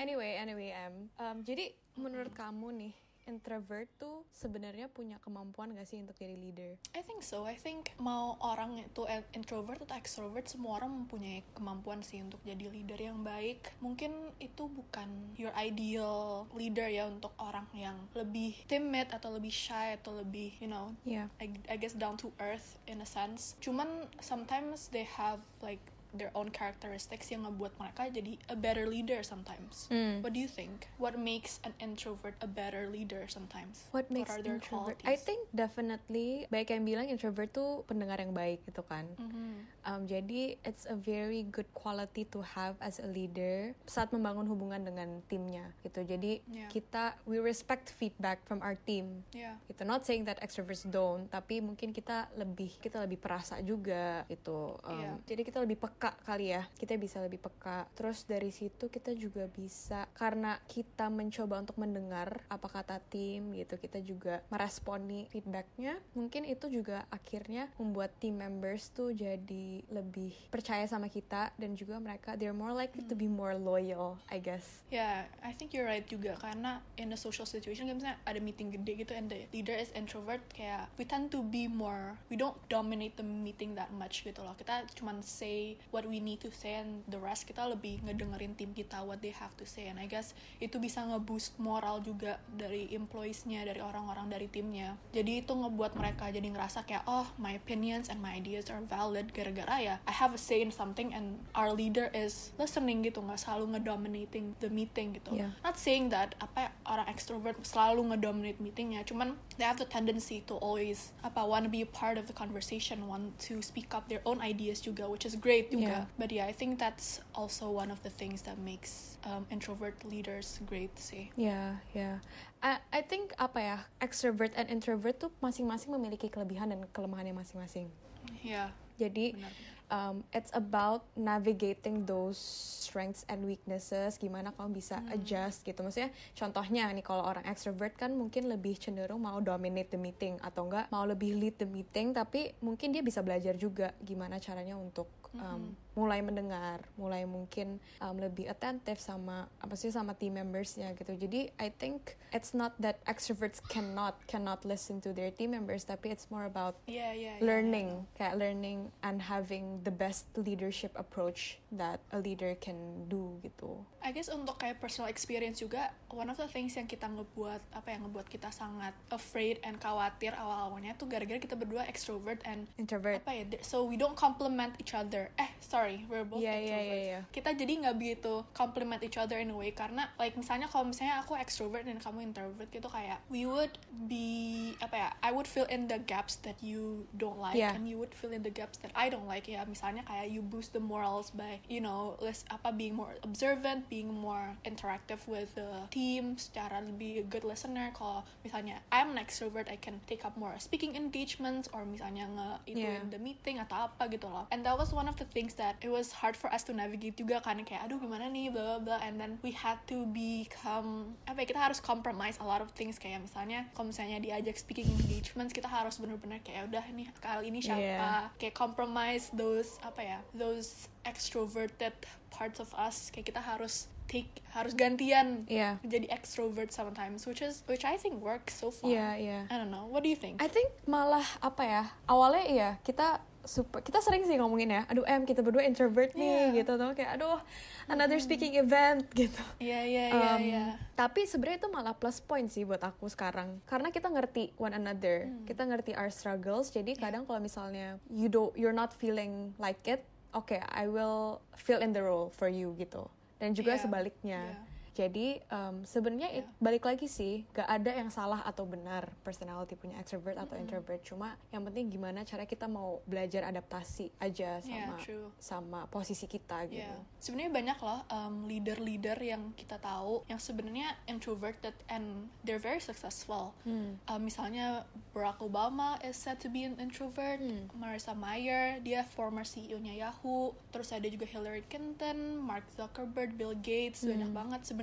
Anyway, 0.00 0.40
anyway, 0.40 0.72
Em. 0.72 1.12
Um, 1.20 1.44
jadi 1.44 1.74
menurut 2.00 2.32
kamu 2.32 2.72
nih, 2.72 2.94
introvert 3.26 3.88
tuh 3.96 4.24
sebenarnya 4.32 4.90
punya 4.92 5.16
kemampuan 5.22 5.72
gak 5.72 5.88
sih 5.88 6.00
untuk 6.00 6.16
jadi 6.18 6.36
leader? 6.36 6.76
I 6.92 7.02
think 7.04 7.24
so. 7.24 7.44
I 7.48 7.56
think 7.56 7.92
mau 7.96 8.36
orang 8.44 8.84
itu 8.84 9.06
introvert 9.32 9.80
atau 9.84 9.96
extrovert, 9.96 10.46
semua 10.48 10.82
orang 10.82 11.04
mempunyai 11.04 11.44
kemampuan 11.56 12.04
sih 12.04 12.20
untuk 12.20 12.40
jadi 12.44 12.68
leader 12.68 13.00
yang 13.00 13.24
baik. 13.24 13.72
Mungkin 13.80 14.34
itu 14.40 14.68
bukan 14.68 15.08
your 15.38 15.54
ideal 15.56 16.44
leader 16.52 16.86
ya 16.88 17.08
untuk 17.08 17.32
orang 17.40 17.66
yang 17.72 17.96
lebih 18.12 18.56
timid 18.68 19.08
atau 19.14 19.32
lebih 19.32 19.52
shy 19.52 19.96
atau 19.96 20.16
lebih, 20.18 20.56
you 20.60 20.68
know, 20.68 20.92
Iya. 21.04 21.28
I, 21.40 21.52
I 21.68 21.76
guess 21.76 21.94
down 21.94 22.16
to 22.20 22.32
earth 22.40 22.76
in 22.88 23.00
a 23.00 23.08
sense. 23.08 23.56
Cuman 23.60 24.08
sometimes 24.20 24.88
they 24.90 25.06
have 25.06 25.40
like 25.62 25.80
their 26.14 26.30
own 26.32 26.48
characteristics 26.54 27.28
yang 27.28 27.42
ngebuat 27.44 27.74
mereka 27.76 28.06
jadi 28.08 28.38
a 28.48 28.56
better 28.56 28.86
leader 28.86 29.20
sometimes. 29.26 29.90
Hmm. 29.90 30.22
What 30.22 30.32
do 30.32 30.40
you 30.40 30.48
think? 30.48 30.86
What 30.96 31.18
makes 31.18 31.58
an 31.66 31.74
introvert 31.82 32.38
a 32.38 32.48
better 32.48 32.86
leader 32.86 33.26
sometimes? 33.26 33.90
What 33.90 34.08
makes 34.08 34.30
are 34.30 34.40
their 34.40 34.62
introvert? 34.62 35.02
qualities? 35.02 35.10
I 35.10 35.16
think 35.18 35.50
definitely 35.50 36.46
baik 36.48 36.70
yang 36.70 36.86
bilang 36.86 37.10
introvert 37.10 37.50
tuh 37.50 37.82
pendengar 37.90 38.22
yang 38.22 38.32
baik 38.32 38.62
gitu 38.64 38.86
kan. 38.86 39.10
Mhm. 39.18 39.73
Um, 39.84 40.08
jadi 40.08 40.56
it's 40.64 40.88
a 40.88 40.96
very 40.96 41.44
good 41.52 41.68
quality 41.76 42.24
to 42.32 42.40
have 42.40 42.80
as 42.80 42.96
a 42.96 43.08
leader 43.08 43.76
saat 43.84 44.08
membangun 44.16 44.48
hubungan 44.48 44.80
dengan 44.80 45.20
timnya 45.28 45.70
gitu. 45.84 46.00
Jadi 46.02 46.40
Yeah. 46.48 46.68
kita 46.72 47.20
we 47.28 47.36
respect 47.36 47.92
feedback 47.92 48.40
from 48.48 48.64
our 48.64 48.76
team. 48.88 49.22
Yeah. 49.36 49.60
Gitu. 49.68 49.84
Not 49.84 50.08
saying 50.08 50.24
that 50.24 50.40
extroverts 50.40 50.88
don't, 50.88 51.28
tapi 51.28 51.60
mungkin 51.60 51.92
kita 51.92 52.32
lebih 52.40 52.80
kita 52.80 53.04
lebih 53.04 53.20
perasa 53.20 53.60
juga 53.60 54.24
gitu. 54.32 54.80
Um, 54.82 54.92
Iya. 54.94 55.10
Jadi 55.28 55.42
kita 55.44 55.58
lebih 55.60 55.76
peka 55.76 56.16
kali 56.24 56.54
ya. 56.56 56.64
Kita 56.80 56.96
bisa 56.96 57.20
lebih 57.20 57.42
peka. 57.44 57.84
Terus 57.92 58.24
dari 58.24 58.48
situ 58.48 58.88
kita 58.88 59.12
juga 59.12 59.44
bisa 59.50 60.08
karena 60.16 60.56
kita 60.64 61.12
mencoba 61.12 61.60
untuk 61.60 61.76
mendengar 61.76 62.40
apa 62.48 62.68
kata 62.72 63.02
tim 63.12 63.52
gitu. 63.52 63.76
Kita 63.76 64.00
juga 64.00 64.40
meresponi 64.48 65.28
feedbacknya. 65.28 66.00
Mungkin 66.16 66.48
itu 66.48 66.70
juga 66.72 67.04
akhirnya 67.12 67.68
membuat 67.76 68.16
team 68.22 68.40
members 68.40 68.88
tuh 68.94 69.12
jadi 69.12 69.73
lebih 69.90 70.30
percaya 70.52 70.86
sama 70.86 71.10
kita 71.10 71.50
dan 71.58 71.74
juga 71.74 71.98
mereka 71.98 72.38
they're 72.38 72.54
more 72.54 72.76
likely 72.76 73.02
to 73.02 73.16
be 73.18 73.26
more 73.26 73.58
loyal, 73.58 74.20
I 74.30 74.38
guess. 74.38 74.84
Yeah, 74.92 75.26
I 75.40 75.56
think 75.56 75.74
you're 75.74 75.88
right 75.88 76.04
juga 76.04 76.36
karena 76.38 76.84
in 77.00 77.10
a 77.10 77.18
social 77.18 77.48
situation 77.48 77.88
kayak 77.90 77.98
misalnya 77.98 78.18
ada 78.28 78.38
meeting 78.38 78.70
gede 78.70 79.06
gitu 79.06 79.12
and 79.16 79.26
the 79.32 79.48
leader 79.50 79.74
is 79.74 79.90
introvert 79.96 80.44
kayak 80.52 80.86
we 81.00 81.08
tend 81.08 81.32
to 81.32 81.40
be 81.40 81.66
more 81.66 82.14
we 82.28 82.36
don't 82.36 82.56
dominate 82.68 83.16
the 83.16 83.26
meeting 83.26 83.74
that 83.74 83.88
much 83.96 84.22
gitu 84.22 84.44
loh. 84.44 84.52
Kita 84.54 84.84
cuman 84.94 85.24
say 85.24 85.80
what 85.90 86.04
we 86.04 86.20
need 86.20 86.38
to 86.44 86.52
say 86.52 86.78
and 86.78 87.02
the 87.08 87.18
rest 87.18 87.48
kita 87.48 87.64
lebih 87.64 88.04
ngedengerin 88.04 88.52
tim 88.54 88.76
kita 88.76 89.00
what 89.00 89.24
they 89.24 89.32
have 89.32 89.56
to 89.56 89.64
say 89.64 89.88
and 89.88 89.96
I 89.96 90.06
guess 90.06 90.36
itu 90.60 90.76
bisa 90.76 91.00
ngeboost 91.08 91.56
moral 91.56 92.04
juga 92.04 92.36
dari 92.52 92.92
employees-nya, 92.92 93.64
dari 93.64 93.80
orang-orang 93.80 94.28
dari 94.28 94.46
timnya. 94.52 95.00
Jadi 95.16 95.40
itu 95.40 95.52
ngebuat 95.56 95.96
mereka 95.96 96.28
jadi 96.28 96.44
ngerasa 96.44 96.84
kayak 96.84 97.08
oh 97.08 97.24
my 97.40 97.56
opinions 97.56 98.12
and 98.12 98.20
my 98.20 98.36
ideas 98.36 98.68
are 98.68 98.84
valid 98.84 99.32
gara-gara 99.32 99.63
ya 99.68 99.96
I 100.04 100.12
have 100.12 100.34
a 100.34 100.40
say 100.40 100.60
in 100.60 100.70
something 100.70 101.14
and 101.14 101.38
our 101.54 101.72
leader 101.72 102.10
is 102.12 102.52
listening 102.58 103.04
gitu 103.04 103.22
nggak 103.24 103.40
selalu 103.40 103.78
ngedominating 103.78 104.52
the 104.60 104.68
meeting 104.68 105.16
gitu. 105.16 105.34
Yeah. 105.34 105.54
Not 105.64 105.80
saying 105.80 106.12
that 106.12 106.34
apa 106.42 106.74
orang 106.84 107.06
extrovert 107.08 107.56
selalu 107.64 108.14
ngedominate 108.14 108.58
meetingnya, 108.60 109.06
cuman 109.06 109.38
they 109.56 109.66
have 109.66 109.80
the 109.80 109.88
tendency 109.88 110.42
to 110.50 110.58
always 110.60 111.14
apa 111.24 111.42
want 111.42 111.64
to 111.64 111.70
be 111.72 111.82
a 111.82 111.90
part 111.90 112.20
of 112.20 112.28
the 112.28 112.36
conversation, 112.36 113.06
want 113.08 113.32
to 113.40 113.62
speak 113.64 113.94
up 113.94 114.06
their 114.10 114.20
own 114.28 114.42
ideas 114.44 114.82
juga, 114.82 115.08
which 115.08 115.24
is 115.24 115.38
great 115.38 115.72
juga. 115.72 116.04
Yeah. 116.04 116.18
But 116.20 116.30
yeah, 116.34 116.46
I 116.46 116.54
think 116.54 116.76
that's 116.76 117.24
also 117.32 117.70
one 117.70 117.88
of 117.88 118.02
the 118.02 118.12
things 118.12 118.42
that 118.44 118.60
makes 118.60 119.16
um, 119.24 119.48
introvert 119.48 119.96
leaders 120.04 120.60
great 120.68 120.92
sih. 120.98 121.32
Ya, 121.34 121.80
ya. 121.96 122.20
I, 122.64 122.80
I 122.92 123.00
think 123.04 123.36
apa 123.36 123.58
ya, 123.60 123.78
extrovert 124.00 124.56
and 124.56 124.68
introvert 124.72 125.20
tuh 125.20 125.32
masing-masing 125.44 125.92
memiliki 125.92 126.32
kelebihan 126.32 126.72
dan 126.72 126.88
kelemahannya 126.96 127.36
masing-masing. 127.36 127.92
Yeah. 128.40 128.72
Jadi 128.98 129.34
Benar. 129.34 129.52
um, 129.90 130.16
it's 130.30 130.50
about 130.54 131.04
navigating 131.16 132.06
those 132.06 132.38
strengths 132.38 133.26
and 133.28 133.44
weaknesses. 133.44 134.16
Gimana 134.16 134.54
kamu 134.54 134.78
bisa 134.78 135.02
adjust 135.10 135.66
gitu. 135.66 135.82
Maksudnya 135.82 136.10
contohnya 136.38 136.90
nih 136.92 137.04
kalau 137.04 137.24
orang 137.26 137.44
extrovert 137.48 137.94
kan 137.98 138.14
mungkin 138.14 138.46
lebih 138.46 138.78
cenderung 138.78 139.24
mau 139.24 139.38
dominate 139.42 139.92
the 139.92 140.00
meeting 140.00 140.38
atau 140.40 140.68
enggak 140.70 140.86
mau 140.94 141.04
lebih 141.04 141.36
lead 141.38 141.56
the 141.58 141.68
meeting 141.68 142.14
tapi 142.14 142.54
mungkin 142.62 142.94
dia 142.94 143.02
bisa 143.02 143.20
belajar 143.20 143.58
juga 143.58 143.92
gimana 144.02 144.38
caranya 144.38 144.78
untuk 144.78 145.10
um, 145.40 145.74
mulai 145.94 146.18
mendengar, 146.20 146.82
mulai 146.98 147.22
mungkin 147.22 147.78
um, 148.02 148.18
lebih 148.18 148.50
attentive 148.50 148.98
sama 148.98 149.46
apa 149.62 149.78
sih 149.78 149.94
sama 149.94 150.12
team 150.18 150.34
membersnya 150.34 150.90
gitu. 150.98 151.14
Jadi 151.14 151.54
I 151.58 151.70
think 151.70 152.18
it's 152.34 152.50
not 152.50 152.74
that 152.82 152.98
extroverts 153.06 153.62
cannot 153.62 154.18
cannot 154.26 154.66
listen 154.66 154.98
to 155.06 155.14
their 155.14 155.30
team 155.30 155.54
members 155.54 155.86
tapi 155.86 156.10
it's 156.10 156.26
more 156.34 156.50
about 156.50 156.74
Yeah, 156.90 157.14
yeah, 157.14 157.38
yeah, 157.38 157.46
learning 157.46 158.10
kayak 158.18 158.34
learning 158.36 158.90
and 159.06 159.22
having 159.22 159.78
the 159.86 159.94
best 159.94 160.26
leadership 160.34 160.90
approach 160.98 161.62
that 161.70 162.02
a 162.10 162.18
leader 162.18 162.58
can 162.58 163.06
do 163.06 163.38
gitu. 163.46 163.78
I 164.02 164.10
guess 164.10 164.26
untuk 164.26 164.58
kayak 164.58 164.82
personal 164.82 165.06
experience 165.06 165.62
juga 165.62 165.94
one 166.10 166.26
of 166.26 166.36
the 166.36 166.50
things 166.50 166.74
yang 166.74 166.90
kita 166.90 167.06
ngebuat 167.06 167.62
apa 167.70 167.88
yang 167.94 168.10
ngebuat 168.10 168.26
kita 168.26 168.50
sangat 168.50 168.92
afraid 169.14 169.62
and 169.62 169.78
khawatir 169.78 170.34
awal-awalnya 170.34 170.98
tuh 170.98 171.06
gara-gara 171.06 171.38
kita 171.38 171.54
berdua 171.54 171.86
extrovert 171.86 172.42
and 172.42 172.66
introvert. 172.82 173.22
apa 173.22 173.30
ya 173.30 173.44
so 173.62 173.86
we 173.86 173.94
don't 173.94 174.18
compliment 174.18 174.74
each 174.82 174.92
other 174.92 175.23
eh 175.36 175.50
sorry 175.60 176.04
we're 176.06 176.24
both 176.24 176.40
Yeah, 176.40 176.58
yeah, 176.58 176.82
yeah, 176.82 177.02
yeah. 177.16 177.22
kita 177.32 177.56
jadi 177.56 177.72
nggak 177.86 177.96
begitu 177.96 178.44
compliment 178.52 179.00
each 179.00 179.16
other 179.16 179.38
in 179.38 179.50
a 179.50 179.56
way 179.56 179.72
karena 179.72 180.10
like 180.16 180.34
misalnya 180.34 180.66
kalau 180.66 180.88
misalnya 180.88 181.20
aku 181.20 181.34
extrovert 181.34 181.84
dan 181.84 181.96
kamu 181.98 182.30
introvert 182.30 182.68
gitu 182.68 182.86
kayak 182.86 183.18
we 183.28 183.48
would 183.48 183.74
be 184.06 184.72
apa 184.78 184.94
ya 184.94 185.08
I 185.22 185.30
would 185.32 185.46
fill 185.46 185.66
in 185.66 185.86
the 185.86 185.98
gaps 185.98 186.36
that 186.42 186.60
you 186.60 187.08
don't 187.16 187.38
like 187.38 187.56
Yeah. 187.56 187.72
and 187.72 187.86
you 187.86 187.96
would 187.96 188.12
fill 188.12 188.34
in 188.34 188.42
the 188.42 188.50
gaps 188.50 188.78
that 188.82 188.90
I 188.92 189.08
don't 189.08 189.24
like 189.24 189.46
ya 189.46 189.62
misalnya 189.64 190.02
kayak 190.04 190.28
you 190.28 190.42
boost 190.42 190.74
the 190.74 190.82
morals 190.82 191.30
by 191.30 191.62
you 191.70 191.78
know 191.78 192.18
less 192.18 192.42
apa 192.50 192.70
being 192.70 192.94
more 192.94 193.14
observant 193.22 193.86
being 193.88 194.10
more 194.10 194.54
interactive 194.66 195.22
with 195.26 195.54
the 195.54 195.86
team 195.90 196.34
secara 196.36 196.82
lebih 196.82 197.22
a 197.22 197.26
good 197.26 197.46
listener 197.46 197.94
kalau 197.94 198.22
misalnya 198.42 198.82
I'm 198.90 199.14
an 199.14 199.18
extrovert 199.18 199.70
I 199.70 199.78
can 199.78 200.02
take 200.04 200.26
up 200.26 200.34
more 200.34 200.54
speaking 200.58 200.98
engagements 200.98 201.70
or 201.70 201.86
misalnya 201.86 202.26
nge 202.28 202.50
ituin 202.70 202.82
Yeah. 202.84 203.00
the 203.08 203.16
meeting 203.16 203.56
atau 203.56 203.88
apa 203.88 204.10
gitu 204.12 204.28
loh 204.28 204.44
and 204.52 204.60
that 204.62 204.76
was 204.76 204.92
one 204.92 205.08
of 205.08 205.13
the 205.16 205.28
things 205.30 205.54
that 205.56 205.76
it 205.80 205.90
was 205.90 206.10
hard 206.12 206.34
for 206.34 206.50
us 206.50 206.62
to 206.66 206.72
navigate 206.72 207.14
juga 207.14 207.40
kan 207.42 207.60
kayak 207.62 207.86
aduh 207.86 207.98
gimana 207.98 208.26
nih? 208.28 208.50
Bla 208.50 208.78
bla 208.78 208.78
bla. 208.82 208.96
And 209.02 209.18
then 209.18 209.38
we 209.42 209.54
had 209.54 209.78
to 209.90 210.04
become 210.10 211.14
apa 211.26 211.42
ya 211.42 211.46
kita 211.50 211.60
harus 211.60 211.78
compromise 211.78 212.36
a 212.40 212.46
lot 212.46 212.60
of 212.60 212.70
things. 212.72 212.98
Kayak 212.98 213.24
misalnya 213.24 213.68
kalau 213.72 213.90
misalnya 213.90 214.18
diajak 214.18 214.56
speaking 214.56 214.88
engagements 214.88 215.54
kita 215.54 215.66
harus 215.66 215.96
bener-bener 215.98 216.40
kayak 216.42 216.68
udah 216.70 216.84
nih 216.90 217.08
kali 217.18 217.50
ini 217.50 217.60
siapa? 217.60 217.80
Yeah. 217.80 218.26
kayak 218.38 218.54
compromise 218.54 219.30
those 219.34 219.76
apa 219.80 220.00
ya 220.02 220.18
those 220.34 220.86
extroverted 221.04 221.94
parts 222.30 222.58
of 222.60 222.70
us. 222.74 223.10
Kayak 223.14 223.34
kita 223.34 223.40
harus 223.42 223.88
take 224.04 224.44
harus 224.52 224.76
gantian 224.76 225.48
Iya. 225.48 225.80
jadi 225.80 226.12
extrovert 226.12 226.68
sometimes 226.68 227.24
which 227.24 227.40
is 227.40 227.64
which 227.64 227.88
I 227.88 227.96
think 227.96 228.20
works 228.20 228.60
so 228.60 228.68
far. 228.68 228.92
Iya, 228.92 229.08
iya. 229.16 229.40
I 229.48 229.56
don't 229.56 229.72
know. 229.72 229.88
What 229.88 230.04
do 230.04 230.12
you 230.12 230.18
think? 230.20 230.44
I 230.44 230.48
think 230.48 230.68
malah 230.84 231.24
apa 231.40 231.62
ya 231.64 231.82
awalnya 232.04 232.44
iya 232.44 232.70
kita 232.84 233.24
super 233.44 233.80
kita 233.80 234.00
sering 234.00 234.24
sih 234.24 234.36
ngomongin 234.36 234.68
ya 234.70 234.82
aduh 234.84 235.04
em 235.04 235.22
kita 235.22 235.40
berdua 235.40 235.62
introvert 235.62 236.12
nih 236.12 236.50
Yeah. 236.50 236.64
gitu 236.64 236.72
tuh 236.74 236.90
kayak 236.92 237.16
aduh 237.16 237.38
another 237.86 238.16
speaking 238.16 238.56
event 238.56 239.04
gitu 239.16 239.44
Iya 239.60 239.80
iya 239.84 240.04
iya 240.08 240.32
iya 240.40 240.64
Tapi 240.94 241.24
sebenarnya 241.24 241.60
itu 241.60 241.70
malah 241.70 241.92
plus 241.92 242.18
point 242.18 242.46
sih 242.46 242.62
buat 242.62 242.78
aku 242.78 243.10
sekarang. 243.10 243.58
Karena 243.66 243.90
kita 243.90 244.06
ngerti 244.06 244.54
one 244.54 244.70
another. 244.72 245.26
Kita 245.42 245.66
ngerti 245.66 245.90
our 245.92 246.06
struggles. 246.06 246.70
Jadi 246.70 246.94
kadang 246.94 247.26
kalau 247.26 247.42
misalnya 247.42 247.98
you 248.06 248.30
do 248.30 248.54
you're 248.54 248.70
not 248.70 248.94
feeling 248.94 249.50
like 249.58 249.82
it, 249.84 250.06
okay, 250.30 250.62
I 250.64 250.86
will 250.86 251.42
fill 251.58 251.82
in 251.82 251.90
the 251.90 251.98
role 251.98 252.30
for 252.30 252.46
you 252.46 252.78
gitu. 252.78 253.10
Dan 253.36 253.52
juga 253.52 253.74
Yeah. 253.74 253.82
sebaliknya. 253.82 254.40
Yeah. 254.54 254.73
Jadi 254.94 255.42
um, 255.48 255.82
sebenarnya 255.82 256.30
it- 256.32 256.50
balik 256.56 256.86
lagi 256.86 257.04
sih, 257.04 257.42
gak 257.50 257.66
ada 257.66 257.90
yang 257.92 258.08
salah 258.08 258.40
atau 258.40 258.62
benar 258.62 259.10
personality 259.20 259.74
punya 259.74 259.98
extrovert 259.98 260.38
atau 260.38 260.54
introvert. 260.54 261.02
Cuma 261.02 261.34
yang 261.50 261.62
penting 261.62 261.90
gimana 261.90 262.22
cara 262.22 262.44
kita 262.44 262.64
mau 262.64 263.02
belajar 263.04 263.42
adaptasi 263.44 264.14
aja 264.16 264.62
Yeah, 264.62 264.86
sama 264.86 264.94
true. 265.00 265.28
sama 265.36 265.80
posisi 265.88 266.24
kita 266.24 266.62
gitu. 266.66 266.78
Yeah. 266.80 267.02
Sebenarnya 267.18 267.50
banyak 267.52 267.78
loh 267.80 268.00
um, 268.08 268.46
leader-leader 268.46 269.18
yang 269.18 269.50
kita 269.52 269.76
tahu 269.76 270.22
yang 270.24 270.38
sebenarnya 270.38 270.94
introverted 271.04 271.74
and 271.88 272.06
they're 272.40 272.62
very 272.62 272.78
successful. 272.78 273.50
Hmm. 273.64 273.98
Um, 274.06 274.20
misalnya 274.22 274.86
Barack 275.10 275.40
Obama 275.40 275.98
is 276.00 276.14
said 276.14 276.38
to 276.38 276.46
be 276.46 276.62
an 276.62 276.78
introvert. 276.78 277.42
Hmm. 277.42 277.66
Marissa 277.74 278.14
Mayer 278.14 278.78
dia 278.78 279.02
former 279.04 279.42
CEO-nya 279.42 279.90
Yahoo. 279.92 280.54
Terus 280.70 280.94
ada 280.94 281.04
juga 281.04 281.26
Hillary 281.26 281.66
Clinton, 281.66 282.14
Mark 282.38 282.62
Zuckerberg, 282.70 283.34
Bill 283.34 283.58
Gates. 283.58 284.00
Banyak 284.00 284.22
Hmm. 284.24 284.38
banget 284.38 284.60
sebenarnya 284.62 284.82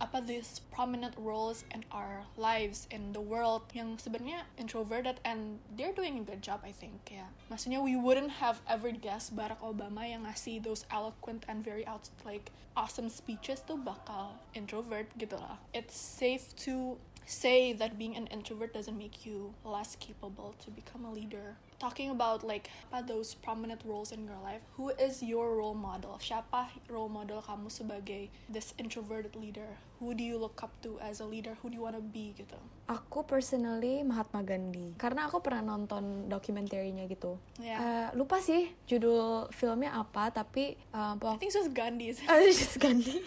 apa 0.00 0.18
these 0.22 0.60
prominent 0.70 1.14
roles 1.18 1.64
in 1.74 1.84
our 1.90 2.24
lives 2.36 2.86
in 2.90 3.12
the 3.12 3.20
world 3.20 3.62
yang 3.76 3.96
sebenarnya 3.98 4.46
introverted 4.56 5.20
and 5.24 5.60
they're 5.74 5.94
doing 5.94 6.20
a 6.20 6.24
good 6.24 6.40
job 6.40 6.60
I 6.62 6.72
think 6.72 6.98
ya. 7.10 7.28
Maksudnya 7.50 7.82
we 7.82 7.96
wouldn't 7.98 8.40
have 8.42 8.60
ever 8.68 8.92
guessed 8.92 9.34
Barack 9.34 9.60
Obama 9.60 10.04
yang 10.06 10.24
ngasih 10.24 10.62
those 10.62 10.88
eloquent 10.92 11.44
and 11.48 11.64
very 11.64 11.84
out 11.84 12.08
like 12.24 12.52
awesome 12.74 13.08
speeches 13.08 13.62
tuh 13.62 13.78
bakal 13.78 14.34
introvert 14.52 15.06
gitu 15.14 15.38
lah. 15.38 15.58
It's 15.70 15.94
safe 15.94 16.54
to 16.66 16.98
say 17.26 17.72
that 17.72 17.98
being 17.98 18.16
an 18.16 18.26
introvert 18.28 18.72
doesn't 18.72 18.96
make 18.96 19.24
you 19.26 19.54
less 19.64 19.96
capable 19.96 20.54
to 20.64 20.70
become 20.70 21.04
a 21.04 21.12
leader. 21.12 21.56
talking 21.78 22.10
about 22.10 22.40
like 22.40 22.70
apa 22.88 23.04
those 23.04 23.34
prominent 23.34 23.84
roles 23.84 24.08
in 24.08 24.24
your 24.24 24.38
life, 24.40 24.64
who 24.80 24.88
is 24.96 25.20
your 25.20 25.60
role 25.60 25.76
model? 25.76 26.16
Siapa 26.16 26.72
role 26.88 27.12
model 27.12 27.44
kamu 27.44 27.68
sebagai 27.68 28.32
this 28.48 28.72
introverted 28.80 29.36
leader? 29.36 29.68
Who 30.00 30.16
do 30.16 30.24
you 30.24 30.36
look 30.36 30.60
up 30.64 30.72
to 30.84 30.96
as 31.00 31.20
a 31.20 31.26
leader? 31.28 31.56
Who 31.60 31.68
do 31.68 31.76
you 31.76 31.84
wanna 31.84 32.00
be 32.00 32.32
gitu? 32.36 32.56
Aku 32.88 33.24
personally 33.24 34.00
Mahatma 34.00 34.40
Gandhi 34.40 34.96
karena 34.96 35.28
aku 35.28 35.44
pernah 35.44 35.76
nonton 35.76 36.28
dokumenterinya 36.28 37.04
gitu. 37.04 37.36
Ya. 37.60 37.76
Eh, 37.76 38.08
lupa 38.16 38.40
sih 38.40 38.72
judul 38.88 39.52
filmnya 39.52 39.92
apa 39.92 40.32
tapi 40.32 40.76
uh, 40.96 41.16
I 41.20 41.36
think 41.36 41.52
it's 41.52 41.58
just 41.60 41.76
Gandhi. 41.76 42.16
Oh, 42.30 42.40
it's 42.40 42.60
just 42.60 42.80
Gandhi. 42.80 43.20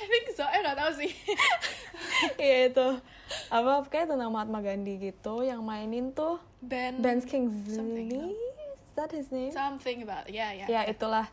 I 0.00 0.04
think 0.08 0.32
so. 0.32 0.44
Eh 0.48 0.60
nggak 0.64 0.78
tahu 0.78 0.90
sih. 0.96 1.12
Iya 2.40 2.72
itu 2.72 2.88
apa 3.46 3.86
kayak 3.86 4.10
tentang 4.10 4.30
Mahatma 4.34 4.58
Gandhi 4.58 4.98
gitu 4.98 5.46
yang 5.46 5.62
mainin 5.62 6.10
tuh 6.10 6.42
Ben. 6.58 6.98
Ben 6.98 7.22
Kingsley. 7.22 8.10
Is 8.10 8.92
that 8.98 9.12
his 9.14 9.30
name? 9.30 9.54
Something 9.54 10.02
about 10.02 10.28
yeah 10.28 10.52
yeah. 10.52 10.68
Ya 10.68 10.80
itulah. 10.88 11.30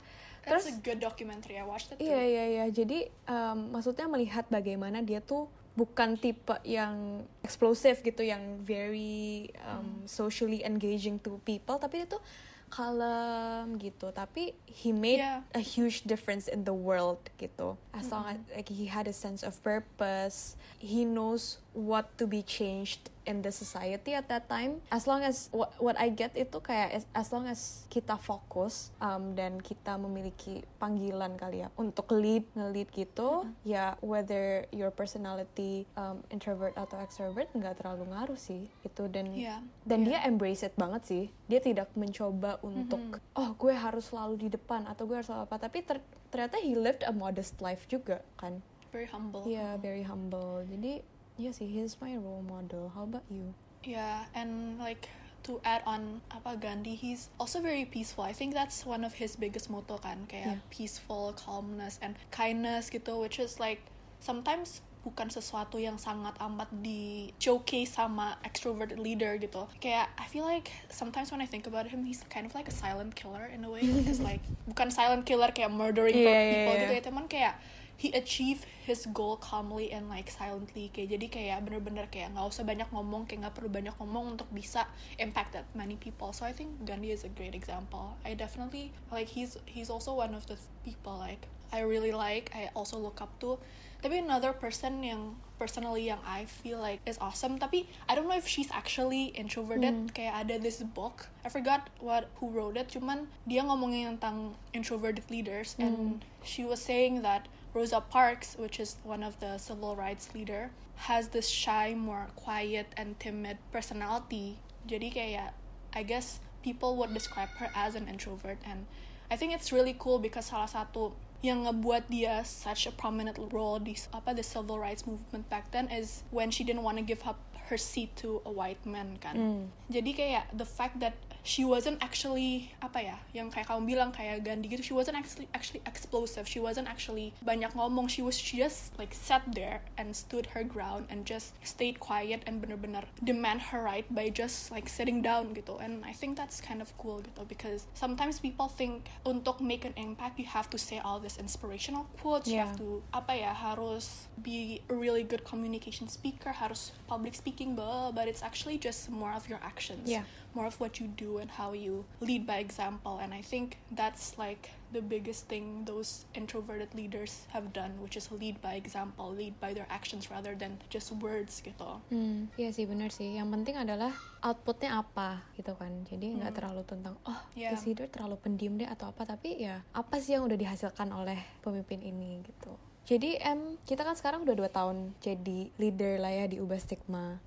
That's 0.47 0.63
Terus 0.63 0.79
a 0.79 0.83
good 0.83 0.99
documentary. 1.03 1.59
I 1.59 1.67
watched 1.67 1.91
it. 1.91 1.99
Iya 1.99 2.21
iya 2.23 2.43
iya. 2.47 2.65
Jadi 2.71 3.11
em, 3.27 3.59
maksudnya 3.71 4.07
melihat 4.07 4.47
bagaimana 4.47 5.03
dia 5.03 5.19
tuh 5.19 5.51
bukan 5.77 6.17
tipe 6.17 6.57
yang 6.65 7.21
explosive 7.45 8.01
gitu, 8.01 8.25
yang 8.25 8.57
very 8.65 9.53
um, 9.61 10.01
socially 10.09 10.65
engaging 10.65 11.21
to 11.21 11.37
people, 11.45 11.77
tapi 11.77 12.01
dia 12.01 12.17
tuh 12.17 12.23
kalem 12.69 13.79
gitu. 13.79 14.11
Tapi 14.11 14.53
he 14.67 14.91
made 14.91 15.19
Yeah. 15.19 15.41
a 15.55 15.63
huge 15.63 16.03
difference 16.05 16.47
in 16.47 16.63
the 16.67 16.75
world 16.75 17.19
gitu. 17.39 17.75
As 17.93 18.11
long 18.11 18.27
as 18.27 18.37
like 18.53 18.69
he 18.69 18.87
had 18.87 19.07
a 19.07 19.15
sense 19.15 19.41
of 19.41 19.57
purpose, 19.63 20.55
he 20.77 21.03
knows 21.03 21.57
what 21.77 22.09
to 22.17 22.25
be 22.25 22.41
changed 22.41 23.13
in 23.27 23.43
the 23.45 23.53
society 23.53 24.15
at 24.17 24.25
that 24.31 24.49
time. 24.49 24.81
As 24.89 25.05
long 25.05 25.21
as 25.21 25.51
what, 25.53 25.75
what 25.77 25.93
I 25.99 26.09
get 26.09 26.33
itu 26.33 26.57
kayak 26.57 26.89
as, 26.95 27.03
as 27.13 27.27
long 27.29 27.45
as 27.45 27.85
kita 27.91 28.15
fokus 28.17 28.89
um, 28.97 29.35
dan 29.37 29.59
kita 29.61 29.99
memiliki 29.99 30.65
panggilan 30.81 31.37
kali 31.37 31.61
ya 31.61 31.69
untuk 31.77 32.09
lead 32.17 32.47
nge-lead 32.55 32.89
gitu, 32.95 33.45
ya 33.67 33.99
whether 33.99 34.65
your 34.73 34.89
personality 34.89 35.85
um, 35.99 36.23
introvert 36.33 36.73
atau 36.79 36.97
extrovert 37.03 37.51
nggak 37.51 37.83
terlalu 37.83 38.09
ngaruh 38.09 38.39
sih 38.39 38.71
itu 38.81 39.03
dan 39.11 39.29
Iya, 39.37 39.59
dan 39.83 40.07
iya. 40.07 40.07
dia 40.07 40.19
embrace 40.25 40.63
it 40.63 40.73
banget 40.79 41.03
sih. 41.05 41.23
Dia 41.51 41.59
tidak 41.59 41.91
mencoba 41.93 42.57
untuk 42.63 43.21
oh 43.35 43.49
gue 43.59 43.75
harus 43.75 44.07
selalu 44.09 44.47
di 44.47 44.49
depan 44.49 44.87
atau 44.87 45.03
gue 45.03 45.19
harus 45.19 45.27
selalu 45.27 45.45
apa, 45.51 45.67
tapi 45.67 45.83
ter- 45.83 46.05
ternyata 46.31 46.57
he 46.63 46.73
lived 46.73 47.03
a 47.03 47.11
modest 47.11 47.59
life 47.59 47.85
juga 47.91 48.23
kan. 48.39 48.63
Very 48.87 49.11
humble. 49.11 49.43
Iya, 49.43 49.75
very 49.83 50.01
humble. 50.07 50.63
Jadi, 50.63 51.03
iya 51.37 51.53
sih, 51.53 51.69
he's 51.69 51.97
my 52.01 52.17
role 52.17 52.41
model. 52.41 52.89
How 52.93 53.05
about 53.05 53.25
you? 53.29 53.53
Yeah, 53.85 54.25
and 54.33 54.77
like 54.81 55.07
to 55.45 55.61
add 55.63 55.85
on 55.87 56.19
apa 56.27 56.57
Gandhi, 56.57 56.97
he's 56.97 57.29
also 57.39 57.61
very 57.61 57.85
peaceful. 57.85 58.25
I 58.25 58.33
think 58.33 58.51
that's 58.53 58.83
one 58.83 59.05
of 59.05 59.13
his 59.15 59.37
biggest 59.37 59.69
motto 59.69 60.01
kan, 60.01 60.25
kayak 60.27 60.59
Yeah. 60.59 60.61
peaceful, 60.73 61.31
calmness, 61.37 62.01
and 62.03 62.17
kindness 62.33 62.89
gitu, 62.89 63.21
which 63.21 63.37
is 63.39 63.61
like 63.61 63.79
sometimes 64.19 64.81
bukan 65.07 65.31
sesuatu 65.31 65.79
yang 65.79 65.95
sangat 65.95 66.35
amat 66.43 66.67
di 66.83 67.31
showcase 67.39 67.95
sama 67.95 68.35
extroverted 68.43 68.99
leader 68.99 69.39
gitu. 69.39 69.63
Kayak 69.79 70.11
I 70.19 70.27
feel 70.27 70.43
like 70.43 70.67
sometimes 70.91 71.31
when 71.31 71.39
I 71.39 71.47
think 71.47 71.63
about 71.63 71.87
him, 71.87 72.03
he's 72.03 72.19
kind 72.27 72.43
of 72.43 72.51
like 72.51 72.67
a 72.67 72.75
silent 72.75 73.15
killer 73.15 73.47
in 73.47 73.63
a 73.63 73.69
way, 73.71 73.87
because 74.03 74.19
like 74.19 74.43
bukan 74.67 74.91
silent 74.91 75.23
killer 75.23 75.47
kayak 75.55 75.71
murdering 75.71 76.17
Yeah, 76.17 76.27
yeah, 76.27 76.51
people 76.59 76.75
yeah. 76.75 76.81
gitu 76.83 76.93
ya, 76.99 77.03
teman 77.07 77.25
kayak 77.31 77.55
he 77.97 78.13
achieve 78.13 78.61
his 78.85 79.09
goal 79.09 79.35
calmly 79.37 79.91
and 79.91 80.07
like 80.07 80.29
silently 80.29 80.93
kayak 80.93 81.17
jadi 81.17 81.25
kayak 81.27 81.57
bener-bener 81.65 82.05
kayak 82.13 82.29
nggak 82.37 82.45
usah 82.45 82.61
banyak 82.61 82.85
ngomong 82.93 83.25
kayak 83.25 83.49
nggak 83.49 83.55
perlu 83.57 83.73
banyak 83.73 83.95
ngomong 83.97 84.37
untuk 84.37 84.47
bisa 84.53 84.85
impact 85.17 85.57
that 85.57 85.65
many 85.73 85.97
people. 85.97 86.29
So 86.29 86.45
I 86.45 86.53
think 86.53 86.85
Gandhi 86.85 87.09
is 87.09 87.25
a 87.25 87.31
great 87.33 87.57
example. 87.57 88.13
I 88.21 88.37
definitely 88.37 88.93
like 89.09 89.33
he's 89.33 89.57
he's 89.65 89.89
also 89.89 90.13
one 90.13 90.37
of 90.37 90.45
the 90.45 90.61
people 90.85 91.17
like 91.17 91.49
I 91.73 91.81
really 91.83 92.13
like 92.13 92.53
I 92.53 92.69
also 92.77 93.01
look 93.01 93.17
up 93.17 93.33
to. 93.41 93.57
Tapi 93.97 94.21
another 94.21 94.53
person 94.53 95.01
yang 95.01 95.41
personally 95.57 96.05
yang 96.05 96.21
I 96.21 96.45
feel 96.45 96.77
like 96.77 97.01
is 97.09 97.17
awesome 97.17 97.57
tapi 97.57 97.89
I 98.05 98.13
don't 98.13 98.29
know 98.29 98.37
if 98.37 98.45
she's 98.45 98.69
actually 98.69 99.33
introverted. 99.33 100.13
Kayak 100.13 100.45
ada 100.45 100.61
this 100.61 100.85
book 100.85 101.33
I 101.41 101.49
forgot 101.49 101.89
what 101.97 102.29
who 102.37 102.53
wrote 102.53 102.77
it 102.77 102.93
cuman 102.93 103.25
dia 103.49 103.65
ngomongin 103.65 104.21
tentang 104.21 104.53
introverted 104.69 105.25
leaders 105.33 105.73
and 105.81 106.21
she 106.45 106.61
was 106.61 106.77
saying 106.77 107.25
that 107.25 107.49
Rosa 107.77 108.01
Parks, 108.01 108.57
which 108.57 108.81
is 108.81 108.97
one 109.05 109.21
of 109.21 109.37
the 109.37 109.61
civil 109.61 109.93
rights 109.95 110.33
leader, 110.33 110.73
has 111.05 111.29
this 111.29 111.45
shy, 111.45 111.93
more 111.93 112.25
quiet 112.33 112.89
and 112.97 113.13
timid 113.21 113.61
personality. 113.69 114.57
Jadi 114.89 115.13
kayak, 115.13 115.53
I 115.93 116.01
guess 116.01 116.41
people 116.65 116.97
would 116.97 117.13
describe 117.13 117.53
her 117.61 117.69
as 117.77 117.93
an 117.93 118.09
introvert, 118.09 118.57
and 118.65 118.89
I 119.29 119.37
think 119.37 119.53
it's 119.53 119.69
really 119.69 119.93
cool 119.93 120.17
because 120.17 120.49
salah 120.49 120.65
satu 120.65 121.13
yang 121.45 121.69
ngebuat 121.69 122.09
dia 122.09 122.41
such 122.41 122.89
a 122.89 122.93
prominent 122.97 123.37
role 123.53 123.77
di 123.77 123.93
apa 124.09 124.33
the 124.33 124.41
civil 124.41 124.81
rights 124.81 125.05
movement 125.05 125.45
back 125.53 125.69
then 125.69 125.85
is 125.93 126.25
when 126.33 126.49
she 126.49 126.65
didn't 126.65 126.81
want 126.81 126.97
to 126.97 127.05
give 127.05 127.21
up 127.29 127.37
her 127.69 127.77
seat 127.77 128.09
to 128.17 128.41
a 128.41 128.49
white 128.49 128.81
man 128.89 129.21
kan. 129.21 129.37
Mm. 129.37 129.63
Jadi 129.93 130.11
kayak 130.17 130.49
the 130.57 130.65
fact 130.65 130.97
that 130.97 131.13
she 131.47 131.63
wasn't 131.63 131.95
actually 132.03 132.75
apa 132.83 132.99
ya 132.99 133.15
yang 133.31 133.47
kayak 133.47 133.71
kamu 133.71 133.87
bilang 133.95 134.11
kayak 134.11 134.43
Gandhi 134.43 134.67
gitu 134.67 134.83
she 134.83 134.91
wasn't 134.91 135.15
actually 135.15 135.47
actually 135.55 135.79
explosive. 135.87 136.43
She 136.43 136.59
wasn't 136.59 136.91
actually 136.91 137.31
banyak 137.39 137.71
ngomong. 137.71 138.11
She 138.11 138.19
was 138.19 138.35
she 138.35 138.59
just 138.59 138.91
like 138.99 139.15
sat 139.15 139.47
there 139.55 139.79
and 139.95 140.11
stood 140.11 140.51
her 140.51 140.67
ground 140.67 141.07
and 141.07 141.23
just 141.23 141.55
stayed 141.63 142.03
quiet 142.03 142.43
and 142.43 142.59
bener-bener 142.59 143.07
demand 143.23 143.71
her 143.71 143.79
right 143.79 144.03
by 144.11 144.27
just 144.27 144.67
like 144.75 144.91
sitting 144.91 145.23
down 145.23 145.55
gitu. 145.55 145.79
And 145.79 146.03
I 146.03 146.11
think 146.11 146.35
that's 146.35 146.59
kind 146.59 146.83
of 146.83 146.91
cool 146.99 147.23
gitu 147.23 147.47
because 147.47 147.87
sometimes 147.95 148.43
people 148.43 148.67
think 148.67 149.07
untuk 149.23 149.63
make 149.63 149.87
an 149.87 149.95
impact 149.95 150.35
you 150.35 150.45
have 150.51 150.67
to 150.67 150.77
say 150.77 150.99
all 150.99 151.23
this 151.23 151.39
inspirational 151.39 152.11
quotes. 152.19 152.51
You 152.51 152.59
Yeah. 152.59 152.67
have 152.67 152.75
to 152.83 152.99
apa 153.15 153.33
ya 153.37 153.51
harus 153.55 154.27
be 154.35 154.83
a 154.91 154.95
really 154.97 155.23
good 155.23 155.47
communication 155.47 156.11
speaker 156.11 156.51
harus 156.51 156.91
public 157.07 157.37
speaking 157.37 157.71
blah, 157.77 158.11
but 158.11 158.27
it's 158.27 158.43
actually 158.43 158.75
just 158.75 159.07
more 159.07 159.31
of 159.31 159.47
your 159.47 159.63
actions. 159.63 160.09
Yeah. 160.11 160.27
More 160.57 160.65
of 160.65 160.81
what 160.81 160.97
you 160.97 161.05
do 161.13 161.37
and 161.37 161.53
how 161.53 161.77
you 161.77 162.01
lead 162.17 162.49
by 162.49 162.57
example 162.57 163.21
and 163.21 163.29
i 163.29 163.45
think 163.45 163.77
that's 163.93 164.41
like 164.41 164.73
the 164.89 165.03
biggest 165.03 165.45
thing 165.45 165.85
those 165.85 166.23
introverted 166.33 166.87
leaders 166.95 167.45
have 167.53 167.69
done 167.75 167.91
which 168.01 168.15
is 168.15 168.31
lead 168.33 168.55
by 168.57 168.73
example 168.73 169.29
lead 169.29 169.53
by 169.59 169.69
their 169.69 169.85
actions 169.91 170.31
rather 170.33 170.55
than 170.55 170.79
just 170.89 171.11
words 171.19 171.59
gitu 171.61 171.99
Hmm, 172.07 172.47
iya 172.55 172.71
sih 172.71 172.87
benar 172.87 173.11
sih. 173.11 173.35
Yang 173.35 173.51
penting 173.51 173.75
adalah 173.75 174.15
outputnya 174.39 174.95
apa 174.95 175.43
gitu 175.59 175.75
kan. 175.75 176.07
Jadi 176.07 176.39
nggak 176.39 176.55
terlalu 176.55 176.87
tentang 176.87 177.19
oh 177.27 177.39
Yeah. 177.51 177.75
this 177.75 177.83
leader 177.83 178.07
terlalu 178.07 178.39
pendiam 178.39 178.79
deh 178.79 178.87
atau 178.87 179.11
apa. 179.11 179.27
Tapi 179.27 179.59
ya 179.59 179.83
apa 179.91 180.15
sih 180.23 180.39
yang 180.39 180.47
udah 180.47 180.55
dihasilkan 180.55 181.11
oleh 181.11 181.35
pemimpin 181.59 181.99
ini 181.99 182.39
gitu. 182.47 182.71
Jadi 183.07 183.39
em 183.39 183.79
kita 183.87 184.03
kan 184.03 184.19
sekarang 184.19 184.43
udah 184.43 184.51
dua 184.51 184.67
tahun 184.67 185.15
jadi 185.23 185.71
leader 185.79 186.19
lah 186.19 186.27
ya 186.27 186.45
di 186.51 186.59
Ubah 186.59 186.75
Stigma. 186.75 187.39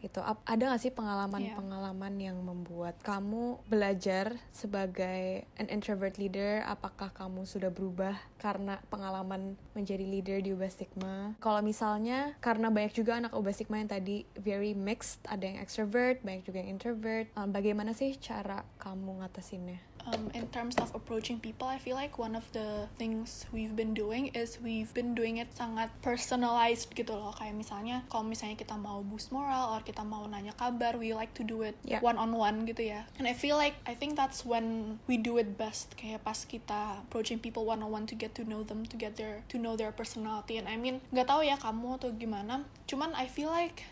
Gitu. 0.00 0.16
Ap- 0.20 0.40
Ada 0.44 0.72
gak 0.72 0.80
sih 0.80 0.92
pengalaman-pengalaman 0.92 2.14
yang 2.16 2.40
membuat 2.40 2.96
kamu 3.00 3.60
belajar 3.68 4.36
sebagai 4.48 5.44
an 5.60 5.68
introvert 5.68 6.16
leader? 6.16 6.64
Apakah 6.64 7.12
kamu 7.12 7.44
sudah 7.44 7.68
berubah 7.68 8.16
karena 8.40 8.80
pengalaman 8.88 9.60
menjadi 9.76 10.04
leader 10.04 10.40
di 10.40 10.56
Ubah 10.56 10.72
Stigma? 10.72 11.36
Kalau 11.36 11.60
misalnya 11.60 12.32
karena 12.40 12.72
banyak 12.72 12.96
juga 12.96 13.20
anak 13.20 13.36
Ubah 13.36 13.52
Stigma 13.52 13.80
yang 13.80 13.92
tadi 13.92 14.24
very 14.40 14.72
mixed, 14.72 15.20
ada 15.28 15.44
yang 15.44 15.60
extrovert, 15.60 16.24
banyak 16.24 16.48
juga 16.48 16.64
yang 16.64 16.80
introvert. 16.80 17.28
Um, 17.36 17.52
bagaimana 17.52 17.92
sih 17.92 18.16
cara 18.16 18.64
kamu 18.80 19.20
ngatasinnya? 19.20 19.80
Um, 20.06 20.30
in 20.34 20.46
terms 20.48 20.76
of 20.76 20.92
approaching 20.94 21.40
people, 21.40 21.68
I 21.68 21.78
feel 21.78 21.96
like 21.96 22.18
one 22.18 22.36
of 22.36 22.44
the 22.52 22.86
things 22.98 23.46
we've 23.52 23.74
been 23.74 23.94
doing 23.94 24.28
is 24.36 24.58
we've 24.62 24.92
been 24.92 25.14
doing 25.14 25.38
it 25.38 25.48
sangat 25.56 25.88
personalized 26.00 26.92
gitu 26.92 27.12
loh. 27.14 27.32
Kayak 27.32 27.56
misalnya, 27.56 27.96
kalau 28.12 28.24
misalnya 28.24 28.56
kita 28.56 28.76
mau 28.76 29.00
boost 29.00 29.32
moral 29.32 29.72
or 29.72 29.80
kita 29.80 30.04
mau 30.04 30.24
nanya 30.28 30.52
kabar, 30.56 30.96
we 30.96 31.12
like 31.12 31.32
to 31.32 31.44
do 31.44 31.62
it 31.64 31.76
Yeah. 31.84 32.00
one 32.00 32.16
on 32.16 32.32
one 32.32 32.64
gitu 32.64 32.84
ya. 32.92 33.04
And 33.20 33.28
I 33.28 33.34
feel 33.36 33.56
like 33.56 33.76
I 33.84 33.92
think 33.96 34.16
that's 34.16 34.44
when 34.44 34.98
we 35.08 35.16
do 35.16 35.36
it 35.36 35.56
best. 35.56 35.96
Kayak 35.96 36.24
pas 36.24 36.44
kita 36.44 37.04
approaching 37.08 37.40
people 37.40 37.64
one 37.64 37.80
on 37.80 37.90
one 37.92 38.04
to 38.08 38.16
get 38.16 38.32
to 38.36 38.44
know 38.44 38.64
them, 38.64 38.84
to 38.88 38.96
get 38.96 39.16
their 39.16 39.44
to 39.52 39.56
know 39.56 39.76
their 39.76 39.92
personality. 39.92 40.56
And 40.60 40.68
I 40.68 40.76
mean, 40.76 41.00
nggak 41.12 41.28
tahu 41.28 41.44
ya 41.44 41.56
kamu 41.56 42.00
atau 42.00 42.10
gimana. 42.12 42.64
Cuman 42.84 43.16
I 43.16 43.28
feel 43.28 43.48
like 43.48 43.84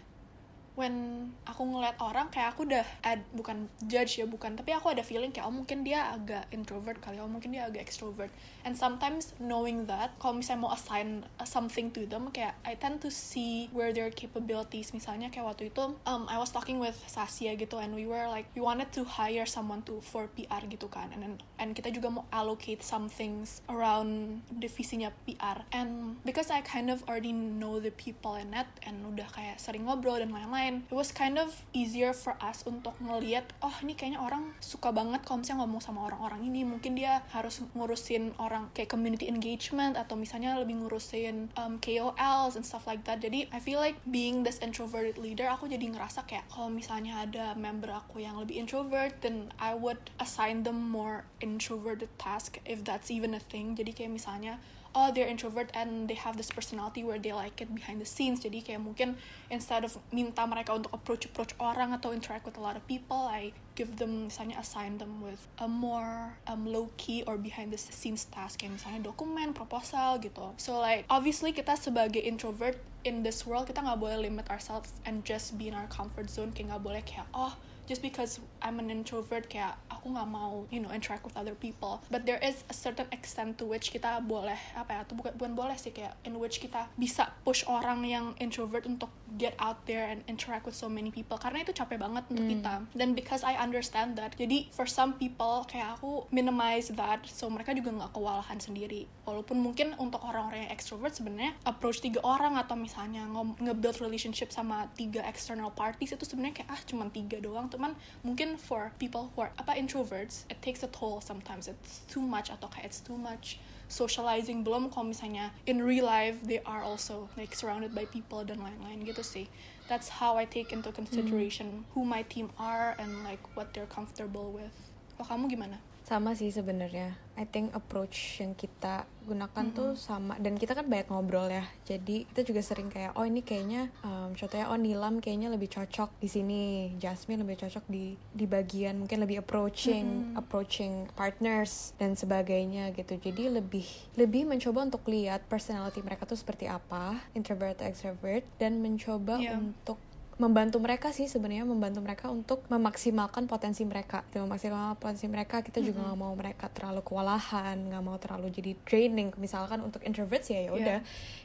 when 0.72 1.28
aku 1.44 1.68
ngeliat 1.68 2.00
orang 2.00 2.32
kayak 2.32 2.56
aku 2.56 2.64
udah 2.64 2.84
ad, 3.04 3.20
bukan 3.36 3.68
judge 3.84 4.16
ya 4.16 4.24
bukan 4.24 4.56
tapi 4.56 4.72
aku 4.72 4.88
ada 4.88 5.04
feeling 5.04 5.28
kayak 5.28 5.44
oh 5.44 5.52
mungkin 5.52 5.84
dia 5.84 6.08
agak 6.16 6.48
introvert 6.48 6.96
kali 7.04 7.20
oh 7.20 7.28
mungkin 7.28 7.52
dia 7.52 7.68
agak 7.68 7.84
extrovert. 7.84 8.32
And 8.64 8.72
sometimes 8.72 9.36
knowing 9.36 9.84
that 9.92 10.16
kalau 10.16 10.40
misalnya 10.40 10.64
mau 10.64 10.72
assign 10.72 11.28
something 11.44 11.92
to 11.92 12.08
them 12.08 12.32
kayak 12.32 12.56
I 12.64 12.80
tend 12.80 13.04
to 13.04 13.12
see 13.12 13.68
where 13.76 13.92
their 13.92 14.08
capabilities 14.08 14.96
misalnya 14.96 15.28
kayak 15.28 15.52
waktu 15.52 15.68
itu 15.68 15.92
um, 16.08 16.24
I 16.32 16.40
was 16.40 16.48
talking 16.48 16.80
with 16.80 16.96
Sasya 17.04 17.60
gitu 17.60 17.76
and 17.76 17.92
we 17.92 18.08
were 18.08 18.24
like 18.32 18.48
we 18.56 18.64
wanted 18.64 18.88
to 18.96 19.04
hire 19.04 19.44
someone 19.44 19.84
to 19.84 20.00
for 20.00 20.32
PR 20.32 20.64
gitu 20.72 20.88
kan. 20.88 21.12
And 21.12 21.20
then, 21.20 21.34
and 21.60 21.76
kita 21.76 21.92
juga 21.92 22.08
mau 22.08 22.24
allocate 22.32 22.80
some 22.80 23.12
things 23.12 23.60
around 23.68 24.40
divisinya 24.48 25.12
PR 25.28 25.68
and 25.76 26.16
because 26.24 26.48
I 26.48 26.64
kind 26.64 26.88
of 26.88 27.04
already 27.04 27.36
know 27.36 27.76
the 27.76 27.92
people 27.92 28.40
in 28.40 28.56
it 28.56 28.70
and 28.88 29.04
udah 29.04 29.28
kayak 29.28 29.60
sering 29.60 29.84
ngobrol 29.84 30.16
dan 30.16 30.32
lain-lain 30.32 30.61
lain-lain 30.62 30.86
it 30.86 30.94
was 30.94 31.10
kind 31.10 31.38
of 31.38 31.50
easier 31.74 32.14
for 32.14 32.38
us 32.38 32.62
untuk 32.62 32.94
ngelihat 33.02 33.50
oh 33.58 33.74
ini 33.82 33.98
kayaknya 33.98 34.22
orang 34.22 34.54
suka 34.62 34.94
banget 34.94 35.26
kalau 35.26 35.42
misalnya 35.42 35.66
ngomong 35.66 35.82
sama 35.82 36.06
orang-orang 36.06 36.46
ini. 36.46 36.62
Mungkin 36.62 36.94
dia 36.94 37.26
harus 37.34 37.58
ngurusin 37.74 38.38
orang 38.38 38.70
kayak 38.70 38.94
community 38.94 39.26
engagement 39.26 39.98
atau 39.98 40.14
misalnya 40.14 40.54
lebih 40.54 40.78
ngurusin 40.78 41.50
um, 41.58 41.82
KOLs 41.82 42.54
and 42.54 42.62
stuff 42.62 42.86
like 42.86 43.02
that. 43.02 43.18
Jadi 43.18 43.50
I 43.50 43.58
feel 43.58 43.82
like 43.82 43.98
being 44.06 44.46
this 44.46 44.62
introverted 44.62 45.18
leader 45.18 45.50
aku 45.50 45.66
jadi 45.66 45.82
ngerasa 45.82 46.24
kayak 46.30 46.46
kalau 46.46 46.70
misalnya 46.70 47.26
ada 47.26 47.58
member 47.58 47.90
aku 47.90 48.22
yang 48.22 48.38
lebih 48.38 48.62
introvert 48.62 49.18
then 49.20 49.50
I 49.58 49.74
would 49.74 50.14
assign 50.22 50.62
them 50.62 50.78
more 50.78 51.26
introverted 51.42 52.10
task 52.22 52.62
if 52.62 52.86
that's 52.86 53.10
even 53.10 53.34
a 53.34 53.42
thing. 53.42 53.74
Jadi 53.74 53.90
kayak 53.90 54.14
misalnya 54.14 54.62
oh 54.94 55.10
they're 55.12 55.28
introvert 55.28 55.70
and 55.74 56.08
they 56.08 56.14
have 56.14 56.36
this 56.36 56.50
personality 56.50 57.04
where 57.04 57.18
they 57.18 57.32
like 57.32 57.60
it 57.60 57.74
behind 57.74 58.00
the 58.00 58.08
scenes. 58.08 58.40
Jadi 58.44 58.64
kayak 58.64 58.84
mungkin 58.84 59.16
instead 59.48 59.84
of 59.84 59.96
minta 60.12 60.44
mereka 60.44 60.76
untuk 60.76 60.92
approach 60.92 61.24
approach 61.28 61.52
orang 61.56 61.96
atau 61.96 62.12
interact 62.12 62.44
with 62.44 62.56
a 62.60 62.62
lot 62.62 62.76
of 62.76 62.84
people 62.84 63.28
I 63.28 63.56
give 63.72 63.96
them 63.96 64.28
misalnya 64.28 64.60
assign 64.60 65.00
them 65.00 65.24
with 65.24 65.48
a 65.56 65.68
more 65.68 66.36
um, 66.44 66.68
low 66.68 66.92
key 67.00 67.24
or 67.24 67.40
behind 67.40 67.72
the 67.72 67.80
scenes 67.80 68.28
task. 68.28 68.60
Kayak 68.60 68.80
misalnya 68.80 69.00
dokumen 69.08 69.56
proposal 69.56 70.20
gitu. 70.20 70.52
So 70.60 70.78
like 70.78 71.08
obviously 71.08 71.56
kita 71.56 71.74
sebagai 71.80 72.20
introvert 72.20 72.76
in 73.02 73.24
this 73.24 73.48
world 73.48 73.66
kita 73.66 73.82
nggak 73.82 73.98
boleh 73.98 74.28
limit 74.28 74.46
ourselves 74.52 74.92
and 75.08 75.24
just 75.24 75.56
be 75.56 75.72
in 75.72 75.74
our 75.74 75.88
comfort 75.88 76.28
zone. 76.28 76.52
Kayak 76.52 76.76
nggak 76.76 76.84
boleh 76.84 77.02
kayak 77.02 77.28
oh 77.32 77.56
just 77.86 78.02
because 78.02 78.38
I'm 78.62 78.78
an 78.78 78.88
introvert 78.90 79.50
kayak 79.50 79.74
aku 79.90 80.14
nggak 80.14 80.28
mau 80.30 80.66
you 80.70 80.82
know 80.82 80.90
interact 80.90 81.26
with 81.26 81.34
other 81.38 81.54
people. 81.54 82.02
But 82.10 82.26
there 82.26 82.38
is 82.42 82.62
a 82.70 82.74
certain 82.74 83.10
extent 83.10 83.58
to 83.62 83.64
which 83.66 83.90
kita 83.90 84.22
boleh 84.22 84.58
apa 84.78 84.90
ya 84.90 85.00
tuh 85.06 85.18
bukan 85.18 85.34
bukan 85.38 85.52
boleh 85.58 85.76
sih 85.78 85.90
kayak 85.90 86.14
in 86.22 86.38
which 86.38 86.62
kita 86.62 86.90
bisa 86.94 87.34
push 87.42 87.66
orang 87.66 88.06
yang 88.06 88.34
introvert 88.38 88.86
untuk 88.86 89.10
get 89.40 89.56
out 89.56 89.82
there 89.88 90.04
and 90.04 90.22
interact 90.28 90.68
with 90.68 90.76
so 90.76 90.86
many 90.86 91.10
people. 91.10 91.38
Karena 91.38 91.64
itu 91.64 91.74
capek 91.74 91.98
banget 91.98 92.26
untuk 92.30 92.46
kita. 92.46 92.74
Dan 92.94 93.14
because 93.18 93.42
I 93.42 93.58
understand 93.58 94.14
that 94.20 94.34
jadi 94.38 94.70
for 94.70 94.86
some 94.86 95.18
people 95.18 95.66
kayak 95.66 95.98
aku 95.98 96.26
minimize 96.30 96.90
that 96.94 97.24
so 97.26 97.50
mereka 97.50 97.74
juga 97.74 97.90
nggak 97.94 98.10
kewalahan 98.14 98.58
sendiri. 98.62 99.08
Walaupun 99.26 99.58
mungkin 99.58 99.94
untuk 99.98 100.22
orang-orang 100.22 100.66
yang 100.66 100.72
extrovert 100.74 101.14
sebenarnya 101.14 101.54
approach 101.66 102.02
tiga 102.02 102.20
orang 102.22 102.58
atau 102.58 102.74
misalnya 102.74 103.24
nge-build 103.62 104.02
relationship 104.02 104.50
sama 104.50 104.90
tiga 104.98 105.22
external 105.26 105.70
parties 105.72 106.12
itu 106.12 106.24
sebenarnya 106.26 106.62
kayak 106.62 106.70
ah 106.70 106.80
cuma 106.84 107.08
tiga 107.08 107.38
doang 107.40 107.71
teman 107.72 107.96
mungkin 108.20 108.60
for 108.60 108.92
people 109.00 109.32
who 109.32 109.48
are 109.48 109.52
apa 109.56 109.72
introverts 109.72 110.44
it 110.52 110.60
takes 110.60 110.84
a 110.84 110.90
toll 110.92 111.24
sometimes. 111.24 111.66
It's 111.72 112.04
too 112.12 112.20
much 112.20 112.52
atau 112.52 112.68
kayak 112.68 112.92
it's 112.92 113.00
too 113.00 113.16
much 113.16 113.56
socializing. 113.88 114.60
Belum 114.60 114.92
kalau 114.92 115.08
misalnya 115.08 115.56
in 115.64 115.80
real 115.80 116.04
life 116.04 116.36
they 116.44 116.60
are 116.68 116.84
also 116.84 117.32
like 117.40 117.56
surrounded 117.56 117.96
by 117.96 118.04
people 118.04 118.44
dan 118.44 118.60
lain-lain 118.60 119.08
gitu 119.08 119.24
sih. 119.24 119.48
That's 119.88 120.20
how 120.20 120.36
I 120.36 120.44
take 120.44 120.70
into 120.70 120.92
consideration 120.92 121.88
who 121.96 122.04
my 122.04 122.22
team 122.28 122.52
are 122.60 122.92
and 123.00 123.24
like 123.24 123.40
what 123.56 123.72
they're 123.72 123.90
comfortable 123.90 124.52
with. 124.52 124.72
Kalau 125.16 125.36
kamu 125.36 125.56
gimana 125.56 125.80
sama 126.12 126.36
sih 126.36 126.52
sebenarnya. 126.52 127.16
I 127.32 127.48
think 127.48 127.72
approach 127.72 128.44
yang 128.44 128.52
kita 128.52 129.08
gunakan 129.24 129.64
tuh 129.72 129.96
sama. 129.96 130.36
Dan 130.36 130.60
kita 130.60 130.76
kan 130.76 130.84
banyak 130.84 131.08
ngobrol 131.08 131.48
ya. 131.48 131.64
Jadi 131.88 132.28
kita 132.28 132.44
juga 132.44 132.60
sering 132.60 132.92
kayak 132.92 133.16
oh 133.16 133.24
ini 133.24 133.40
kayaknya 133.40 133.88
um, 134.04 134.36
contohnya 134.36 134.68
oh 134.68 134.76
Nilam 134.76 135.24
kayaknya 135.24 135.48
lebih 135.48 135.72
cocok 135.72 136.12
di 136.20 136.28
sini. 136.28 136.62
Jasmine 137.00 137.40
lebih 137.40 137.64
cocok 137.64 137.88
di 137.88 138.20
di 138.36 138.44
bagian 138.44 139.00
mungkin 139.00 139.24
lebih 139.24 139.40
approaching 139.40 140.36
approaching 140.36 141.08
partners 141.16 141.96
dan 141.96 142.12
sebagainya 142.12 142.92
gitu. 142.92 143.16
Jadi 143.16 143.48
lebih 143.48 143.88
lebih 144.20 144.44
mencoba 144.44 144.84
untuk 144.92 145.08
lihat 145.08 145.48
personality 145.48 146.04
mereka 146.04 146.28
tuh 146.28 146.36
seperti 146.36 146.68
apa 146.68 147.16
introvert 147.32 147.80
extrovert 147.80 148.44
dan 148.60 148.84
mencoba 148.84 149.34
Yeah. 149.42 149.58
untuk 149.58 149.96
membantu 150.40 150.80
mereka 150.80 151.12
sih 151.12 151.28
sebenarnya 151.28 151.68
membantu 151.68 152.00
mereka 152.00 152.32
untuk 152.32 152.64
memaksimalkan 152.72 153.44
potensi 153.48 153.84
mereka 153.84 154.24
Gitu, 154.32 154.40
memaksimalkan 154.48 154.96
potensi 154.96 155.28
mereka 155.28 155.60
kita 155.60 155.84
juga 155.84 156.08
nggak 156.08 156.16
mau 156.16 156.32
mereka 156.32 156.72
terlalu 156.72 157.04
kewalahan 157.04 157.76
nggak 157.76 158.00
mau 158.00 158.16
terlalu 158.16 158.48
jadi 158.48 158.72
draining. 158.88 159.28
Misalkan 159.36 159.84
untuk 159.84 160.00
introverts 160.08 160.48
ya 160.48 160.64
ya 160.64 160.70
udah 160.72 160.98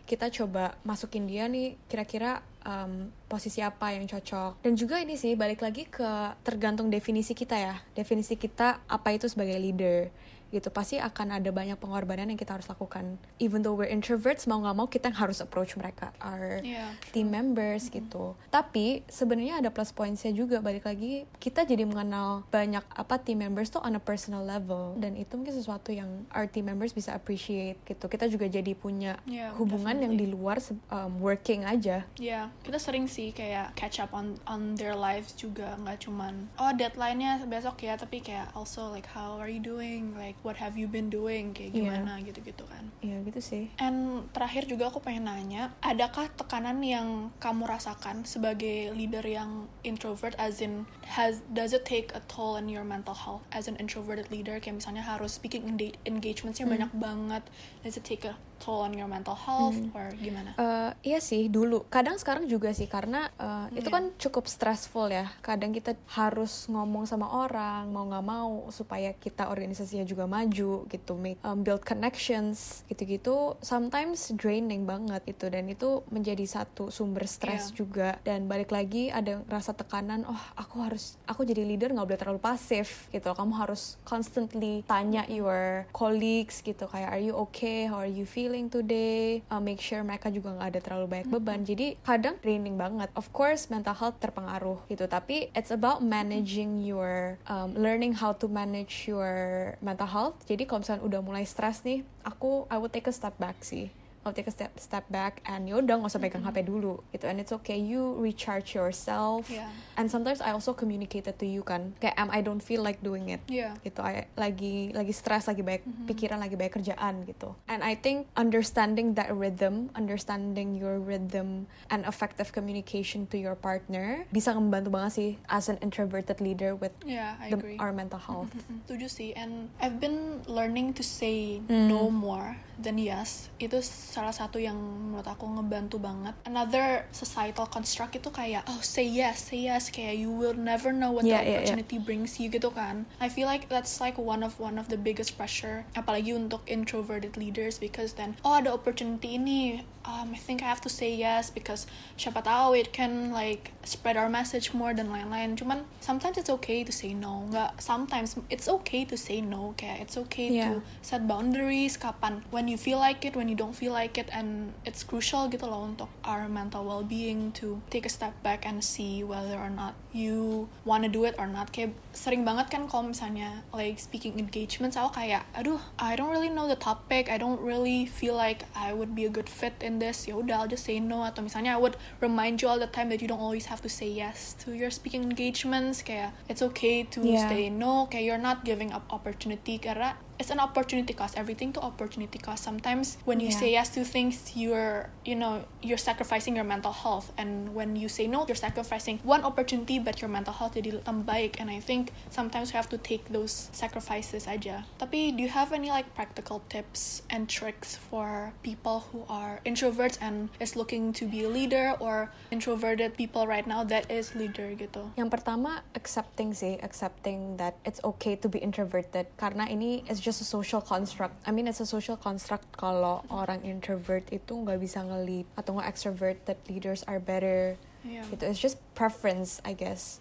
kita 0.08 0.32
coba 0.32 0.80
masukin 0.88 1.28
dia 1.28 1.52
nih 1.52 1.76
kira-kira 1.92 2.40
um, 2.64 3.12
posisi 3.28 3.60
apa 3.60 3.92
yang 3.92 4.08
cocok. 4.08 4.64
Dan 4.64 4.80
juga 4.80 5.04
ini 5.04 5.20
sih 5.20 5.36
balik 5.36 5.60
lagi 5.60 5.84
ke 5.84 6.40
tergantung 6.48 6.88
definisi 6.88 7.36
kita 7.36 7.60
ya. 7.60 7.76
Definisi 7.92 8.40
kita 8.40 8.88
apa 8.88 9.12
itu 9.12 9.28
sebagai 9.28 9.60
leader 9.60 10.08
gitu 10.50 10.72
pasti 10.72 10.98
akan 10.98 11.40
ada 11.42 11.50
banyak 11.52 11.76
pengorbanan 11.78 12.32
yang 12.32 12.40
kita 12.40 12.56
harus 12.56 12.68
lakukan. 12.70 13.20
Even 13.38 13.62
though 13.66 13.76
we're 13.76 13.90
introverts 13.90 14.48
mau 14.48 14.62
nggak 14.64 14.76
mau 14.78 14.88
kita 14.88 15.12
yang 15.12 15.20
harus 15.28 15.44
approach 15.44 15.76
mereka 15.76 16.16
our 16.24 16.60
Yeah, 16.64 16.96
team 17.12 17.30
members 17.32 17.88
gitu. 17.92 18.34
Tapi 18.50 19.04
sebenarnya 19.12 19.60
ada 19.62 19.70
plus 19.70 19.92
pointsnya 19.92 20.32
juga 20.32 20.60
balik 20.64 20.88
lagi 20.88 21.28
kita 21.38 21.68
jadi 21.68 21.84
mengenal 21.84 22.48
banyak 22.50 22.84
apa 22.96 23.20
team 23.22 23.44
members 23.44 23.70
tuh 23.70 23.84
on 23.84 23.96
a 23.96 24.02
personal 24.02 24.42
level. 24.44 24.96
Dan 24.98 25.20
itu 25.20 25.36
mungkin 25.36 25.54
sesuatu 25.54 25.92
yang 25.92 26.26
our 26.32 26.48
team 26.48 26.68
members 26.68 26.96
bisa 26.96 27.14
appreciate 27.14 27.78
gitu. 27.84 28.08
Kita 28.08 28.26
juga 28.32 28.48
jadi 28.48 28.72
punya 28.78 29.20
Yeah, 29.28 29.52
hubungan 29.58 30.00
yang 30.00 30.16
di 30.16 30.26
definitely. 30.30 30.40
luar 30.40 30.58
um, 30.94 31.20
working 31.20 31.68
aja. 31.68 32.08
Ya, 32.18 32.50
kita 32.64 32.80
sering 32.80 33.06
sih 33.12 33.36
kayak 33.36 33.76
catch 33.76 34.00
up 34.00 34.16
on 34.16 34.40
on 34.48 34.78
their 34.80 34.96
lives 34.96 35.34
juga 35.36 35.76
nggak 35.84 36.08
cuman 36.08 36.48
oh 36.58 36.72
deadline-nya 36.74 37.44
besok 37.50 37.84
ya, 37.84 37.98
tapi 37.98 38.24
kayak 38.24 38.54
also 38.54 38.90
like 38.94 39.08
how 39.12 39.36
are 39.38 39.50
you 39.52 39.60
doing, 39.62 40.14
like 40.16 40.37
what 40.42 40.58
have 40.58 40.76
you 40.76 40.86
been 40.86 41.08
doing, 41.08 41.52
kayak 41.52 41.72
Iya. 41.72 41.78
gimana 42.02 42.20
gitu-gitu 42.22 42.64
kan. 42.66 42.90
ya 42.98 43.18
gitu 43.22 43.38
sih 43.38 43.70
And 43.78 44.26
terakhir 44.32 44.66
juga 44.66 44.90
aku 44.90 45.00
pengen 45.00 45.26
nanya, 45.26 45.74
adakah 45.80 46.28
tekanan 46.34 46.82
yang 46.82 47.30
kamu 47.38 47.68
rasakan 47.68 48.24
sebagai 48.24 48.90
leader 48.92 49.22
yang 49.22 49.70
introvert, 49.82 50.34
as 50.38 50.60
in 50.60 50.88
has 51.06 51.46
does 51.48 51.72
it 51.72 51.84
take 51.84 52.10
a 52.14 52.22
toll 52.26 52.56
on 52.56 52.68
your 52.68 52.82
mental 52.84 53.14
health 53.14 53.46
as 53.52 53.70
an 53.70 53.78
introverted 53.78 54.28
leader? 54.30 54.58
Kayak 54.58 54.82
misalnya 54.82 55.04
harus 55.04 55.38
speaking 55.38 55.68
enga- 55.68 55.98
engagementsnya 56.04 56.66
banyak 56.66 56.92
banget, 56.94 57.44
does 57.82 57.96
it 57.96 58.04
take 58.04 58.24
a 58.24 58.34
toll 58.58 58.82
on 58.82 58.94
your 58.94 59.06
mental 59.06 59.34
health 59.34 59.78
or 59.94 60.10
gimana? 60.16 60.52
Eh, 60.56 61.14
iya 61.14 61.20
sih 61.20 61.48
dulu. 61.48 61.86
Kadang 61.88 62.18
sekarang 62.18 62.46
juga 62.46 62.72
sih 62.72 62.86
karena 62.86 63.30
eh, 63.36 63.78
itu 63.78 63.88
Iya. 63.88 63.96
kan 63.96 64.04
cukup 64.18 64.46
stressful 64.46 65.08
ya. 65.08 65.30
Kadang 65.40 65.72
kita 65.72 65.94
harus 66.12 66.66
ngomong 66.66 67.06
sama 67.06 67.30
orang 67.30 67.90
mau 67.90 68.04
nggak 68.04 68.26
mau 68.26 68.68
supaya 68.70 69.14
kita 69.14 69.48
organisasinya 69.48 70.04
juga 70.04 70.26
maju 70.26 70.86
gitu 70.86 71.14
make 71.14 71.38
um, 71.42 71.62
build 71.62 71.82
connections 71.82 72.82
gitu-gitu. 72.88 73.54
Sometimes 73.62 74.32
draining 74.34 74.84
banget 74.84 75.22
itu 75.28 75.46
dan 75.48 75.68
itu 75.68 76.02
menjadi 76.10 76.44
satu 76.44 76.90
sumber 76.90 77.28
stres 77.28 77.70
Iya. 77.70 77.76
juga. 77.76 78.10
Dan 78.22 78.48
balik 78.48 78.72
lagi 78.72 79.10
ada 79.10 79.44
rasa 79.46 79.72
tekanan 79.72 80.24
oh 80.24 80.42
aku 80.56 80.82
harus 80.82 81.20
aku 81.26 81.44
jadi 81.44 81.62
leader 81.62 81.92
nggak 81.92 82.08
boleh 82.08 82.20
terlalu 82.20 82.42
pasif 82.42 83.06
gitu. 83.12 83.30
Kamu 83.32 83.54
harus 83.54 84.00
constantly 84.02 84.82
tanya 84.84 85.28
your 85.28 85.86
colleagues 85.92 86.60
gitu 86.62 86.88
kayak 86.88 87.10
are 87.10 87.22
you 87.22 87.36
okay? 87.36 87.86
How 87.86 88.00
are 88.00 88.10
you 88.10 88.24
feeling 88.24 88.47
today 88.72 89.40
Uh, 89.48 89.62
make 89.64 89.80
sure 89.80 90.04
mereka 90.04 90.28
juga 90.32 90.54
nggak 90.56 90.70
ada 90.76 90.80
terlalu 90.84 91.06
banyak 91.08 91.28
beban. 91.32 91.60
Jadi 91.64 92.00
kadang 92.04 92.36
draining 92.40 92.76
banget. 92.76 93.10
Of 93.16 93.32
course 93.32 93.70
mental 93.72 93.96
health 93.96 94.20
terpengaruh 94.20 94.88
gitu 94.88 95.06
tapi 95.08 95.52
it's 95.54 95.72
about 95.72 96.04
managing 96.04 96.84
your 96.84 97.40
um, 97.48 97.76
learning 97.76 98.16
how 98.18 98.32
to 98.36 98.48
manage 98.48 99.08
your 99.08 99.76
mental 99.84 100.08
health. 100.08 100.38
Jadi 100.46 100.68
kalau 100.68 100.84
misalnya 100.84 101.04
udah 101.04 101.22
mulai 101.24 101.44
stres 101.44 101.84
nih 101.84 102.04
aku 102.28 102.68
I 102.68 102.78
would 102.80 102.92
take 102.92 103.08
a 103.08 103.16
step 103.16 103.36
back 103.40 103.64
sih 103.64 103.88
I'll 104.28 104.36
take 104.36 104.48
a 104.48 104.52
step 104.52 104.76
step 104.76 105.08
back 105.08 105.40
and 105.48 105.66
yaudah 105.66 105.96
nggak 105.96 106.12
usah 106.12 106.20
pegang 106.20 106.44
HP 106.44 106.68
dulu 106.68 107.00
gitu 107.10 107.26
and 107.26 107.40
it's 107.40 107.56
okay 107.56 107.80
you 107.80 108.20
recharge 108.20 108.76
yourself 108.76 109.48
Yeah. 109.48 109.72
and 109.96 110.12
sometimes 110.12 110.44
I 110.44 110.52
also 110.52 110.76
communicated 110.76 111.40
to 111.40 111.48
you 111.48 111.64
kan 111.64 111.96
kayak 111.98 112.20
am 112.20 112.28
I 112.28 112.44
don't 112.44 112.60
feel 112.60 112.84
like 112.84 113.00
doing 113.00 113.32
it 113.32 113.40
Yeah. 113.48 113.80
gitu 113.82 114.04
I 114.04 114.28
lagi 114.36 114.92
lagi 114.92 115.16
stres 115.16 115.48
lagi 115.48 115.64
banyak 115.64 115.88
pikiran 116.04 116.44
lagi 116.44 116.60
banyak 116.60 116.76
kerjaan 116.76 117.24
gitu 117.24 117.56
and 117.72 117.80
I 117.80 117.96
think 117.96 118.28
understanding 118.36 119.16
that 119.16 119.32
rhythm 119.32 119.88
understanding 119.96 120.76
your 120.76 121.00
rhythm 121.00 121.72
and 121.88 122.04
effective 122.04 122.52
communication 122.52 123.24
to 123.32 123.40
your 123.40 123.56
partner 123.56 124.28
bisa 124.30 124.52
membantu 124.52 124.92
banget 124.92 125.12
sih 125.16 125.32
as 125.48 125.72
an 125.72 125.80
introverted 125.80 126.44
leader 126.44 126.76
with 126.76 126.92
Yeah, 127.08 127.40
I 127.40 127.48
the- 127.48 127.56
agree. 127.56 127.78
our 127.80 127.96
mental 127.96 128.20
health 128.20 128.52
Mm, 128.68 128.84
Setuju 128.84 129.08
sih, 129.08 129.30
and 129.32 129.70
I've 129.78 130.02
been 130.02 130.42
learning 130.50 130.98
to 130.98 131.04
say 131.06 131.62
Hmm. 131.62 131.86
no 131.88 132.10
more 132.10 132.58
than 132.76 132.98
yes. 132.98 133.54
Itu 133.58 133.80
salah 134.18 134.34
satu 134.34 134.58
yang 134.58 134.74
menurut 134.74 135.30
aku 135.30 135.46
ngebantu 135.46 136.02
banget. 136.02 136.34
Another 136.50 137.06
societal 137.14 137.70
construct 137.70 138.18
itu 138.18 138.34
kayak, 138.34 138.66
oh 138.66 138.82
say 138.82 139.06
yes, 139.06 139.54
say 139.54 139.70
yes, 139.70 139.94
kayak 139.94 140.18
you 140.18 140.34
will 140.34 140.58
never 140.58 140.90
know 140.90 141.14
what 141.14 141.22
Yeah, 141.22 141.38
the 141.38 141.46
yeah, 141.46 141.46
yeah. 141.46 141.58
opportunity 141.62 141.98
brings 142.02 142.42
you 142.42 142.50
gitu 142.50 142.74
kan. 142.74 143.06
I 143.22 143.30
feel 143.30 143.46
like 143.46 143.70
that's 143.70 144.02
like 144.02 144.18
one 144.18 144.42
of 144.42 144.58
one 144.58 144.82
of 144.82 144.90
the 144.90 144.98
biggest 144.98 145.38
pressure, 145.38 145.86
apalagi 145.94 146.34
untuk 146.34 146.66
introverted 146.66 147.38
leaders 147.38 147.78
because 147.78 148.18
then, 148.18 148.34
oh 148.42 148.58
ada 148.58 148.74
opportunity 148.74 149.38
ini, 149.38 149.86
um, 150.10 150.32
I 150.34 150.40
think 150.40 150.64
I 150.64 150.72
have 150.72 150.82
to 150.88 150.90
say 150.90 151.14
yes 151.14 151.52
because 151.54 151.86
siapa 152.18 152.42
tahu 152.42 152.80
it 152.80 152.90
can 152.96 153.30
like 153.36 153.76
spread 153.86 154.18
our 154.18 154.32
message 154.32 154.74
more 154.74 154.96
dan 154.96 155.12
lain-lain. 155.14 155.60
Cuman 155.60 155.86
sometimes 156.02 156.42
it's 156.42 156.50
okay 156.50 156.82
to 156.88 156.94
say 156.96 157.14
no. 157.14 157.46
Nggak 157.52 157.78
sometimes 157.84 158.40
it's 158.50 158.66
okay 158.82 159.06
to 159.06 159.20
say 159.20 159.44
no. 159.44 159.76
Kayak 159.78 160.10
it's 160.10 160.18
okay 160.26 160.50
Yeah. 160.50 160.74
to 160.74 160.88
set 161.06 161.28
boundaries. 161.30 162.00
Kapan 162.00 162.42
when 162.56 162.66
you 162.72 162.80
feel 162.80 162.98
like 162.98 163.22
it, 163.28 163.36
when 163.36 163.52
you 163.52 163.58
don't 163.60 163.76
feel 163.76 163.92
like 163.94 164.08
like 164.08 164.18
it 164.22 164.30
and 164.32 164.72
it's 164.86 165.04
crucial 165.04 165.50
gitu 165.50 165.66
loh 165.68 165.84
untuk 165.90 166.08
our 166.24 166.48
mental 166.48 166.86
well-being 166.88 167.52
to 167.52 167.82
take 167.90 168.06
a 168.08 168.14
step 168.14 168.32
back 168.40 168.64
and 168.64 168.80
see 168.80 169.20
whether 169.20 169.58
or 169.60 169.74
not 169.74 169.98
you 170.14 170.70
wanna 170.86 171.10
do 171.10 171.28
it 171.28 171.36
or 171.36 171.50
not 171.50 171.74
kayak 171.76 171.92
sering 172.16 172.48
banget 172.48 172.72
kan 172.72 172.88
kalau 172.88 173.10
misalnya 173.10 173.66
like 173.76 174.00
speaking 174.00 174.40
engagements 174.40 174.96
aku 174.96 175.20
kayak 175.20 175.44
aduh 175.58 175.82
I 176.00 176.16
don't 176.16 176.32
really 176.32 176.48
know 176.54 176.70
the 176.72 176.80
topic 176.80 177.28
I 177.28 177.36
don't 177.36 177.60
really 177.60 178.08
feel 178.08 178.38
like 178.38 178.64
I 178.78 178.96
would 178.96 179.12
be 179.12 179.28
a 179.28 179.34
good 179.34 179.52
fit 179.52 179.76
in 179.84 179.97
this 180.00 180.28
ya 180.28 180.36
udah 180.38 180.64
I'll 180.64 180.72
just 180.72 180.86
say 180.86 181.00
no. 181.00 181.24
Atau 181.24 181.42
misalnya 181.46 181.74
I 181.76 181.80
would 181.80 181.98
remind 182.22 182.62
you 182.62 182.68
all 182.70 182.80
the 182.80 182.90
time 182.90 183.10
that 183.10 183.22
you 183.22 183.28
don't 183.28 183.42
always 183.42 183.68
have 183.72 183.82
to 183.84 183.92
say 183.92 184.08
yes 184.08 184.54
to 184.66 184.74
your 184.74 184.90
speaking 184.90 185.24
engagements. 185.26 186.02
Kayak 186.02 186.34
it's 186.52 186.62
okay 186.62 187.04
to 187.14 187.24
Yeah. 187.24 187.48
say 187.50 187.70
no. 187.70 188.08
Kayak 188.12 188.24
you're 188.26 188.42
not 188.42 188.62
giving 188.68 188.94
up 188.94 189.08
opportunity. 189.10 189.78
Karena 189.82 190.18
it's 190.40 190.50
an 190.50 190.60
opportunity 190.60 191.14
cost. 191.14 191.38
Everything 191.38 191.74
to 191.74 191.82
opportunity 191.82 192.38
cost. 192.38 192.64
Sometimes 192.64 193.18
when 193.26 193.40
you 193.42 193.50
Yeah. 193.50 193.60
say 193.60 193.70
yes 193.74 193.90
to 193.98 194.06
things 194.06 194.54
you're 194.56 195.10
you 195.26 195.36
know 195.36 195.66
you're 195.82 196.00
sacrificing 196.00 196.56
your 196.56 196.66
mental 196.66 196.94
health. 196.94 197.34
And 197.38 197.74
when 197.74 197.96
you 197.98 198.08
say 198.10 198.28
no 198.28 198.46
you're 198.46 198.60
sacrificing 198.60 199.20
one 199.26 199.42
opportunity 199.44 199.98
but 200.00 200.22
your 200.22 200.30
mental 200.30 200.54
health 200.54 200.78
jadi 200.78 201.02
baik 201.26 201.58
and 201.60 201.70
I 201.74 201.82
think 201.82 202.14
sometimes 202.30 202.72
we 202.72 202.78
have 202.78 202.90
to 202.94 203.00
take 203.02 203.34
those 203.34 203.70
sacrifices 203.74 204.46
aja. 204.46 204.86
Tapi 205.02 205.34
do 205.34 205.42
you 205.42 205.50
have 205.50 205.74
any 205.74 205.90
like 205.90 206.14
practical 206.14 206.62
tips 206.70 207.26
and 207.34 207.50
tricks 207.50 207.98
for 207.98 208.54
people 208.62 209.10
who 209.10 209.26
are 209.28 209.60
introverts 209.66 210.22
and 210.22 210.54
is 210.62 210.78
looking 210.78 211.10
to 211.18 211.26
be 211.26 211.44
a 211.44 211.50
leader 211.50 211.98
or 211.98 212.30
introverted 212.54 213.18
people 213.18 213.50
right 213.50 213.66
now 213.66 213.82
that 213.84 214.06
is 214.14 214.38
leader 214.38 214.70
gitu? 214.78 215.10
Yang 215.18 215.30
pertama 215.34 215.82
accepting 215.98 216.54
sih, 216.54 216.78
accepting 216.86 217.58
that 217.58 217.76
it's 217.84 218.00
okay 218.06 218.38
to 218.38 218.46
be 218.48 218.62
introverted. 218.62 219.26
Karena 219.42 219.66
ini 219.66 220.06
is 220.06 220.22
just 220.28 220.44
a 220.44 220.48
social 220.48 220.84
construct. 220.84 221.40
I 221.48 221.56
mean 221.56 221.72
it's 221.72 221.80
a 221.80 221.88
social 221.88 222.20
construct 222.20 222.68
kalau 222.76 223.24
orang 223.32 223.64
introvert 223.64 224.28
itu 224.36 224.52
nggak 224.52 224.76
bisa 224.84 225.00
nge-lead 225.00 225.48
atau 225.56 225.80
nggak 225.80 225.88
extrovert 225.88 226.44
that 226.44 226.60
leaders 226.68 227.08
are 227.08 227.24
better. 227.24 227.80
Yeah. 228.04 228.28
Gitu. 228.28 228.44
It's 228.44 228.60
just 228.60 228.84
preference 228.92 229.64
I 229.64 229.72
guess. 229.72 230.20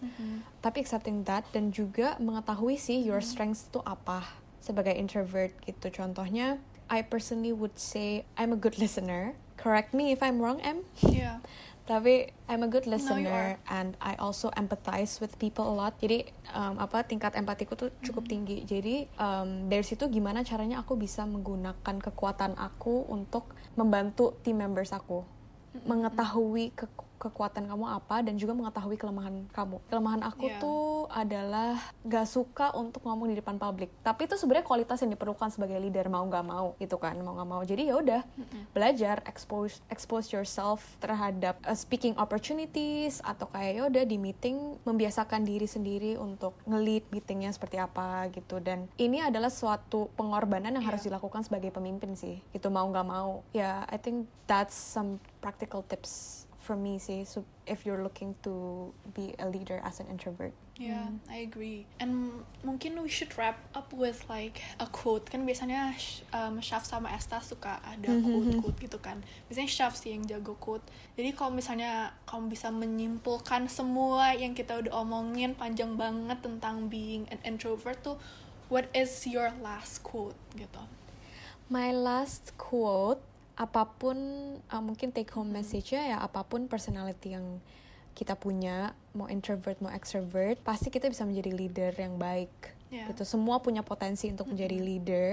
Tapi 0.62 0.86
accepting 0.86 1.26
that 1.26 1.42
dan 1.50 1.74
juga 1.74 2.14
mengetahui 2.22 2.78
sih 2.78 3.02
your 3.02 3.18
strengths 3.18 3.66
itu 3.66 3.82
apa 3.82 4.22
sebagai 4.62 4.94
introvert 4.94 5.50
gitu. 5.66 5.90
Contohnya 5.90 6.62
I 6.86 7.02
personally 7.02 7.50
would 7.50 7.74
say 7.74 8.22
I'm 8.38 8.54
a 8.54 8.58
good 8.58 8.78
listener. 8.82 9.34
Correct 9.66 9.98
me 9.98 10.14
if 10.14 10.22
I'm 10.22 10.38
wrong, 10.38 10.62
Em. 10.62 10.86
yeah 11.02 11.42
Tapi 11.86 12.30
I'm 12.46 12.62
a 12.62 12.70
good 12.70 12.86
No, 12.86 12.94
listener 12.98 13.58
and 13.70 13.94
I 14.02 14.14
also 14.18 14.50
empathize 14.54 15.18
with 15.18 15.38
people 15.42 15.66
a 15.66 15.74
lot. 15.74 15.94
Jadi 15.98 16.26
um, 16.50 16.78
apa 16.78 17.02
tingkat 17.02 17.34
empatiku 17.38 17.78
tuh 17.78 17.90
cukup 18.02 18.26
tinggi. 18.26 18.62
Jadi 18.62 19.06
um, 19.18 19.70
dari 19.70 19.86
situ 19.86 20.06
gimana 20.10 20.42
caranya 20.42 20.82
aku 20.82 20.98
bisa 20.98 21.22
menggunakan 21.26 21.98
kekuatan 22.02 22.58
aku 22.58 23.06
untuk 23.06 23.54
membantu 23.78 24.34
team 24.42 24.62
members 24.62 24.90
aku 24.90 25.22
mengetahui 25.86 26.74
ke- 26.74 26.90
kekuatan 27.16 27.66
kamu 27.66 27.84
apa 27.86 28.20
dan 28.20 28.36
juga 28.36 28.52
mengetahui 28.52 28.94
kelemahan 28.94 29.48
kamu. 29.50 29.76
Kelemahan 29.86 30.22
aku 30.22 30.44
Yeah. 30.46 30.60
tuh 30.60 30.84
adalah 31.08 31.74
gak 32.02 32.24
suka 32.24 32.70
untuk 32.72 33.02
ngomong 33.02 33.26
di 33.26 33.36
depan 33.36 33.56
publik. 33.56 33.90
Tapi 34.00 34.24
itu 34.24 34.34
sebenarnya 34.34 34.62
kualitas 34.62 35.00
yang 35.00 35.10
diperlukan 35.10 35.48
sebagai 35.48 35.76
leader 35.76 36.06
mau 36.06 36.22
nggak 36.22 36.44
mau 36.44 36.76
gitu 36.76 36.96
kan 36.96 37.16
mau 37.16 37.34
nggak 37.34 37.48
mau. 37.48 37.60
Jadi 37.60 37.82
ya 37.86 37.96
udah 37.96 38.20
belajar 38.70 39.22
expose 39.24 39.82
expose 39.88 40.30
yourself 40.30 40.96
terhadap 40.98 41.58
uh, 41.62 41.74
speaking 41.74 42.14
opportunities 42.16 43.18
atau 43.20 43.48
kayak 43.48 43.72
ya 43.72 43.82
udah 43.86 44.04
di 44.04 44.16
meeting 44.16 44.56
membiasakan 44.82 45.42
diri 45.42 45.66
sendiri 45.66 46.14
untuk 46.14 46.54
nge-lead 46.64 47.08
meetingnya 47.08 47.50
seperti 47.50 47.76
apa 47.76 48.28
gitu 48.30 48.58
dan 48.58 48.86
ini 48.96 49.18
adalah 49.18 49.48
suatu 49.48 50.08
pengorbanan 50.14 50.70
yang 50.72 50.84
harus 50.84 51.02
Iya. 51.02 51.12
dilakukan 51.12 51.42
sebagai 51.42 51.70
pemimpin 51.70 52.14
sih 52.14 52.38
itu 52.50 52.68
mau 52.68 52.86
nggak 52.86 53.04
mau 53.04 53.42
ya 53.50 53.82
I 53.86 53.96
think 53.96 54.26
that's 54.44 54.74
some 54.74 55.18
practical 55.38 55.82
tips 55.82 56.45
for 56.66 56.74
me 56.74 56.98
sih 56.98 57.22
so 57.22 57.46
if 57.70 57.86
you're 57.86 58.02
looking 58.02 58.34
to 58.42 58.90
be 59.14 59.38
a 59.38 59.46
leader 59.46 59.78
as 59.86 60.02
an 60.02 60.10
introvert 60.10 60.50
Yeah, 60.76 61.08
I 61.32 61.48
agree. 61.48 61.88
And 61.96 62.44
mungkin 62.60 63.00
we 63.00 63.08
should 63.08 63.32
wrap 63.40 63.56
up 63.72 63.96
with 63.96 64.28
like 64.28 64.60
a 64.76 64.84
quote. 64.84 65.24
Kan 65.24 65.48
biasanya 65.48 65.96
Sh- 65.96 66.20
um, 66.36 66.60
Shaf 66.60 66.84
sama 66.84 67.08
Esta 67.16 67.40
suka 67.40 67.80
ada 67.80 68.12
quote-quote 68.12 68.76
gitu 68.84 69.00
kan. 69.00 69.24
Biasanya 69.48 69.72
Shaf 69.72 69.96
sih 69.96 70.12
yang 70.12 70.28
jago 70.28 70.52
quote. 70.60 70.84
Jadi 71.16 71.32
kalau 71.32 71.56
misalnya 71.56 72.12
kamu 72.28 72.52
bisa 72.52 72.68
menyimpulkan 72.68 73.72
semua 73.72 74.36
yang 74.36 74.52
kita 74.52 74.76
udah 74.76 75.00
omongin 75.00 75.56
panjang 75.56 75.96
banget 75.96 76.44
tentang 76.44 76.92
being 76.92 77.24
an 77.32 77.40
introvert 77.40 77.96
tuh, 78.04 78.20
what 78.68 78.92
is 78.92 79.24
your 79.24 79.56
last 79.64 80.04
quote 80.04 80.36
gitu? 80.60 80.84
My 81.72 81.88
last 81.88 82.52
quote, 82.60 83.24
apa 83.56 83.88
pun 83.96 84.16
uh, 84.68 84.82
mungkin 84.84 85.10
take 85.16 85.32
home 85.32 85.48
message-nya 85.48 86.12
ya 86.12 86.18
apa 86.20 86.44
pun 86.44 86.68
personality 86.68 87.32
yang 87.32 87.58
kita 88.16 88.32
punya, 88.32 88.96
mau 89.12 89.28
introvert 89.28 89.76
mau 89.84 89.92
extrovert, 89.92 90.56
pasti 90.64 90.88
kita 90.88 91.12
bisa 91.12 91.28
menjadi 91.28 91.52
leader 91.52 91.92
yang 92.00 92.16
baik. 92.16 92.48
Yeah. 92.88 93.12
Gitu. 93.12 93.28
Semua 93.28 93.60
punya 93.60 93.84
potensi 93.84 94.32
untuk 94.32 94.48
menjadi 94.48 94.80
leader, 94.80 95.32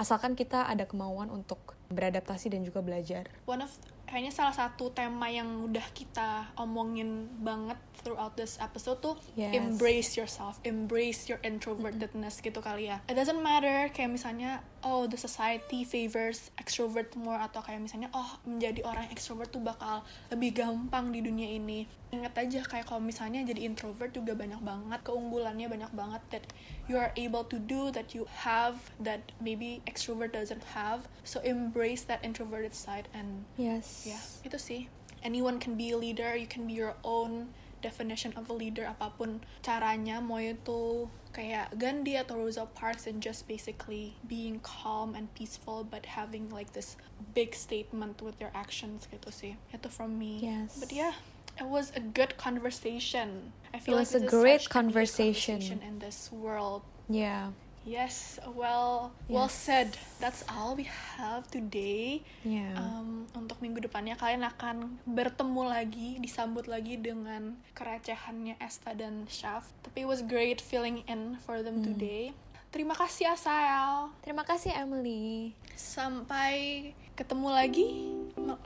asalkan 0.00 0.32
kita 0.32 0.64
ada 0.64 0.88
kemauan 0.88 1.28
untuk 1.28 1.76
beradaptasi 1.92 2.48
dan 2.48 2.64
juga 2.64 2.80
belajar. 2.80 3.28
one 3.44 3.60
of 3.60 3.76
kayaknya 4.14 4.30
salah 4.30 4.54
satu 4.54 4.94
tema 4.94 5.26
yang 5.26 5.66
udah 5.66 5.82
kita 5.90 6.46
omongin 6.54 7.26
banget 7.42 7.74
throughout 8.06 8.38
this 8.38 8.54
episode 8.62 9.02
tuh 9.02 9.18
Yes. 9.34 9.58
embrace 9.58 10.14
yourself, 10.14 10.62
embrace 10.62 11.26
your 11.26 11.42
introvertedness 11.42 12.38
gitu 12.38 12.62
kali 12.62 12.86
ya. 12.86 13.02
It 13.10 13.18
doesn't 13.18 13.42
matter 13.42 13.90
kayak 13.90 14.14
misalnya 14.14 14.62
oh 14.86 15.10
the 15.10 15.18
society 15.18 15.82
favors 15.82 16.54
extrovert 16.54 17.10
more 17.18 17.42
atau 17.42 17.58
kayak 17.58 17.82
misalnya 17.82 18.06
oh 18.14 18.38
menjadi 18.46 18.86
orang 18.86 19.10
extrovert 19.10 19.50
tuh 19.50 19.64
bakal 19.64 20.06
lebih 20.30 20.62
gampang 20.62 21.10
di 21.10 21.18
dunia 21.18 21.50
ini. 21.50 21.90
Ingat 22.20 22.34
aja 22.38 22.60
kayak 22.62 22.86
kalau 22.86 23.02
misalnya 23.02 23.42
jadi 23.42 23.66
introvert 23.66 24.14
juga 24.14 24.38
banyak 24.38 24.62
banget 24.62 25.00
keunggulannya 25.02 25.66
banyak 25.66 25.92
banget 25.92 26.22
that 26.30 26.44
you 26.86 26.94
are 26.94 27.10
able 27.18 27.42
to 27.42 27.58
do 27.58 27.90
that 27.90 28.14
you 28.14 28.28
have 28.46 28.92
that 29.02 29.34
maybe 29.42 29.82
extrovert 29.90 30.30
doesn't 30.30 30.62
have. 30.78 31.10
So 31.26 31.42
embrace 31.42 32.06
that 32.06 32.22
introverted 32.22 32.72
side 32.72 33.10
and 33.10 33.48
Yes. 33.58 34.06
Ya, 34.06 34.20
itu 34.46 34.58
sih. 34.58 34.82
Anyone 35.24 35.56
can 35.56 35.74
be 35.74 35.90
a 35.90 35.98
leader, 35.98 36.36
you 36.36 36.46
can 36.46 36.68
be 36.68 36.76
your 36.76 37.00
own 37.00 37.50
definition 37.84 38.32
of 38.40 38.48
a 38.48 38.56
leader 38.56 38.88
apa 38.88 39.12
pun 39.12 39.44
caranya 39.60 40.24
mau 40.24 40.40
itu 40.40 41.04
kayak 41.36 41.76
Gandhi 41.76 42.16
atau 42.16 42.40
Rosa 42.40 42.64
Parks 42.64 43.04
and 43.04 43.20
just 43.20 43.44
basically 43.44 44.16
being 44.24 44.56
calm 44.64 45.12
and 45.12 45.28
peaceful 45.36 45.84
but 45.84 46.16
having 46.16 46.48
like 46.48 46.72
this 46.72 46.96
big 47.36 47.52
statement 47.52 48.24
with 48.24 48.40
your 48.40 48.48
actions 48.56 49.04
gitu 49.12 49.28
sih. 49.28 49.52
Itu 49.68 49.92
from 49.92 50.16
me. 50.16 50.40
Yes. 50.40 50.80
But 50.80 50.96
yeah, 50.96 51.20
it 51.58 51.66
was 51.66 51.92
a 51.94 52.00
good 52.02 52.36
conversation. 52.36 53.52
I 53.72 53.78
It 53.78 53.82
feel 53.82 53.98
was 53.98 54.14
like 54.14 54.22
a 54.22 54.26
great 54.26 54.66
needed 54.66 54.70
conversation. 54.70 55.60
in 55.82 55.98
this 55.98 56.30
world. 56.30 56.82
Yeah. 57.08 57.50
Yes, 57.84 58.40
well, 58.48 59.12
well 59.28 59.44
Yes. 59.44 59.52
said. 59.60 59.88
That's 60.16 60.40
all 60.48 60.72
we 60.72 60.88
have 61.20 61.44
today. 61.52 62.24
Yeah. 62.40 62.72
Um, 62.80 63.28
untuk 63.36 63.60
minggu 63.60 63.84
depannya 63.84 64.16
kalian 64.16 64.40
akan 64.40 64.96
bertemu 65.04 65.62
lagi, 65.68 66.08
disambut 66.16 66.64
lagi 66.64 66.96
dengan 66.96 67.60
kerecehannya 67.76 68.56
Esta 68.56 68.96
dan 68.96 69.28
Shaf. 69.28 69.68
Tapi 69.84 70.08
it 70.08 70.08
was 70.08 70.24
great 70.24 70.64
filling 70.64 71.04
in 71.04 71.36
for 71.44 71.60
them 71.60 71.84
today. 71.84 72.32
Terima 72.74 72.98
kasih 72.98 73.30
Asael. 73.30 74.10
Terima 74.26 74.42
kasih 74.42 74.74
Emily. 74.74 75.54
Sampai 75.78 76.90
ketemu 77.14 77.46
lagi 77.54 78.10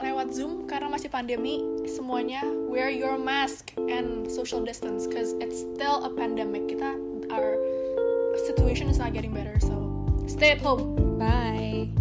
lewat 0.01 0.33
Zoom 0.33 0.65
karena 0.65 0.89
masih 0.89 1.13
pandemi. 1.13 1.61
Semuanya 1.85 2.41
wear 2.73 2.89
your 2.89 3.21
mask 3.21 3.69
and 3.77 4.25
social 4.25 4.65
distance 4.65 5.05
cause 5.05 5.37
it's 5.37 5.61
still 5.61 6.01
a 6.01 6.09
pandemic. 6.09 6.65
Kita 6.65 6.97
our 7.29 7.53
situation 8.49 8.89
is 8.89 8.97
not 8.97 9.13
getting 9.13 9.29
better, 9.29 9.61
so 9.61 9.77
stay 10.25 10.57
at 10.57 10.61
home. 10.65 10.97
Bye. 11.21 11.98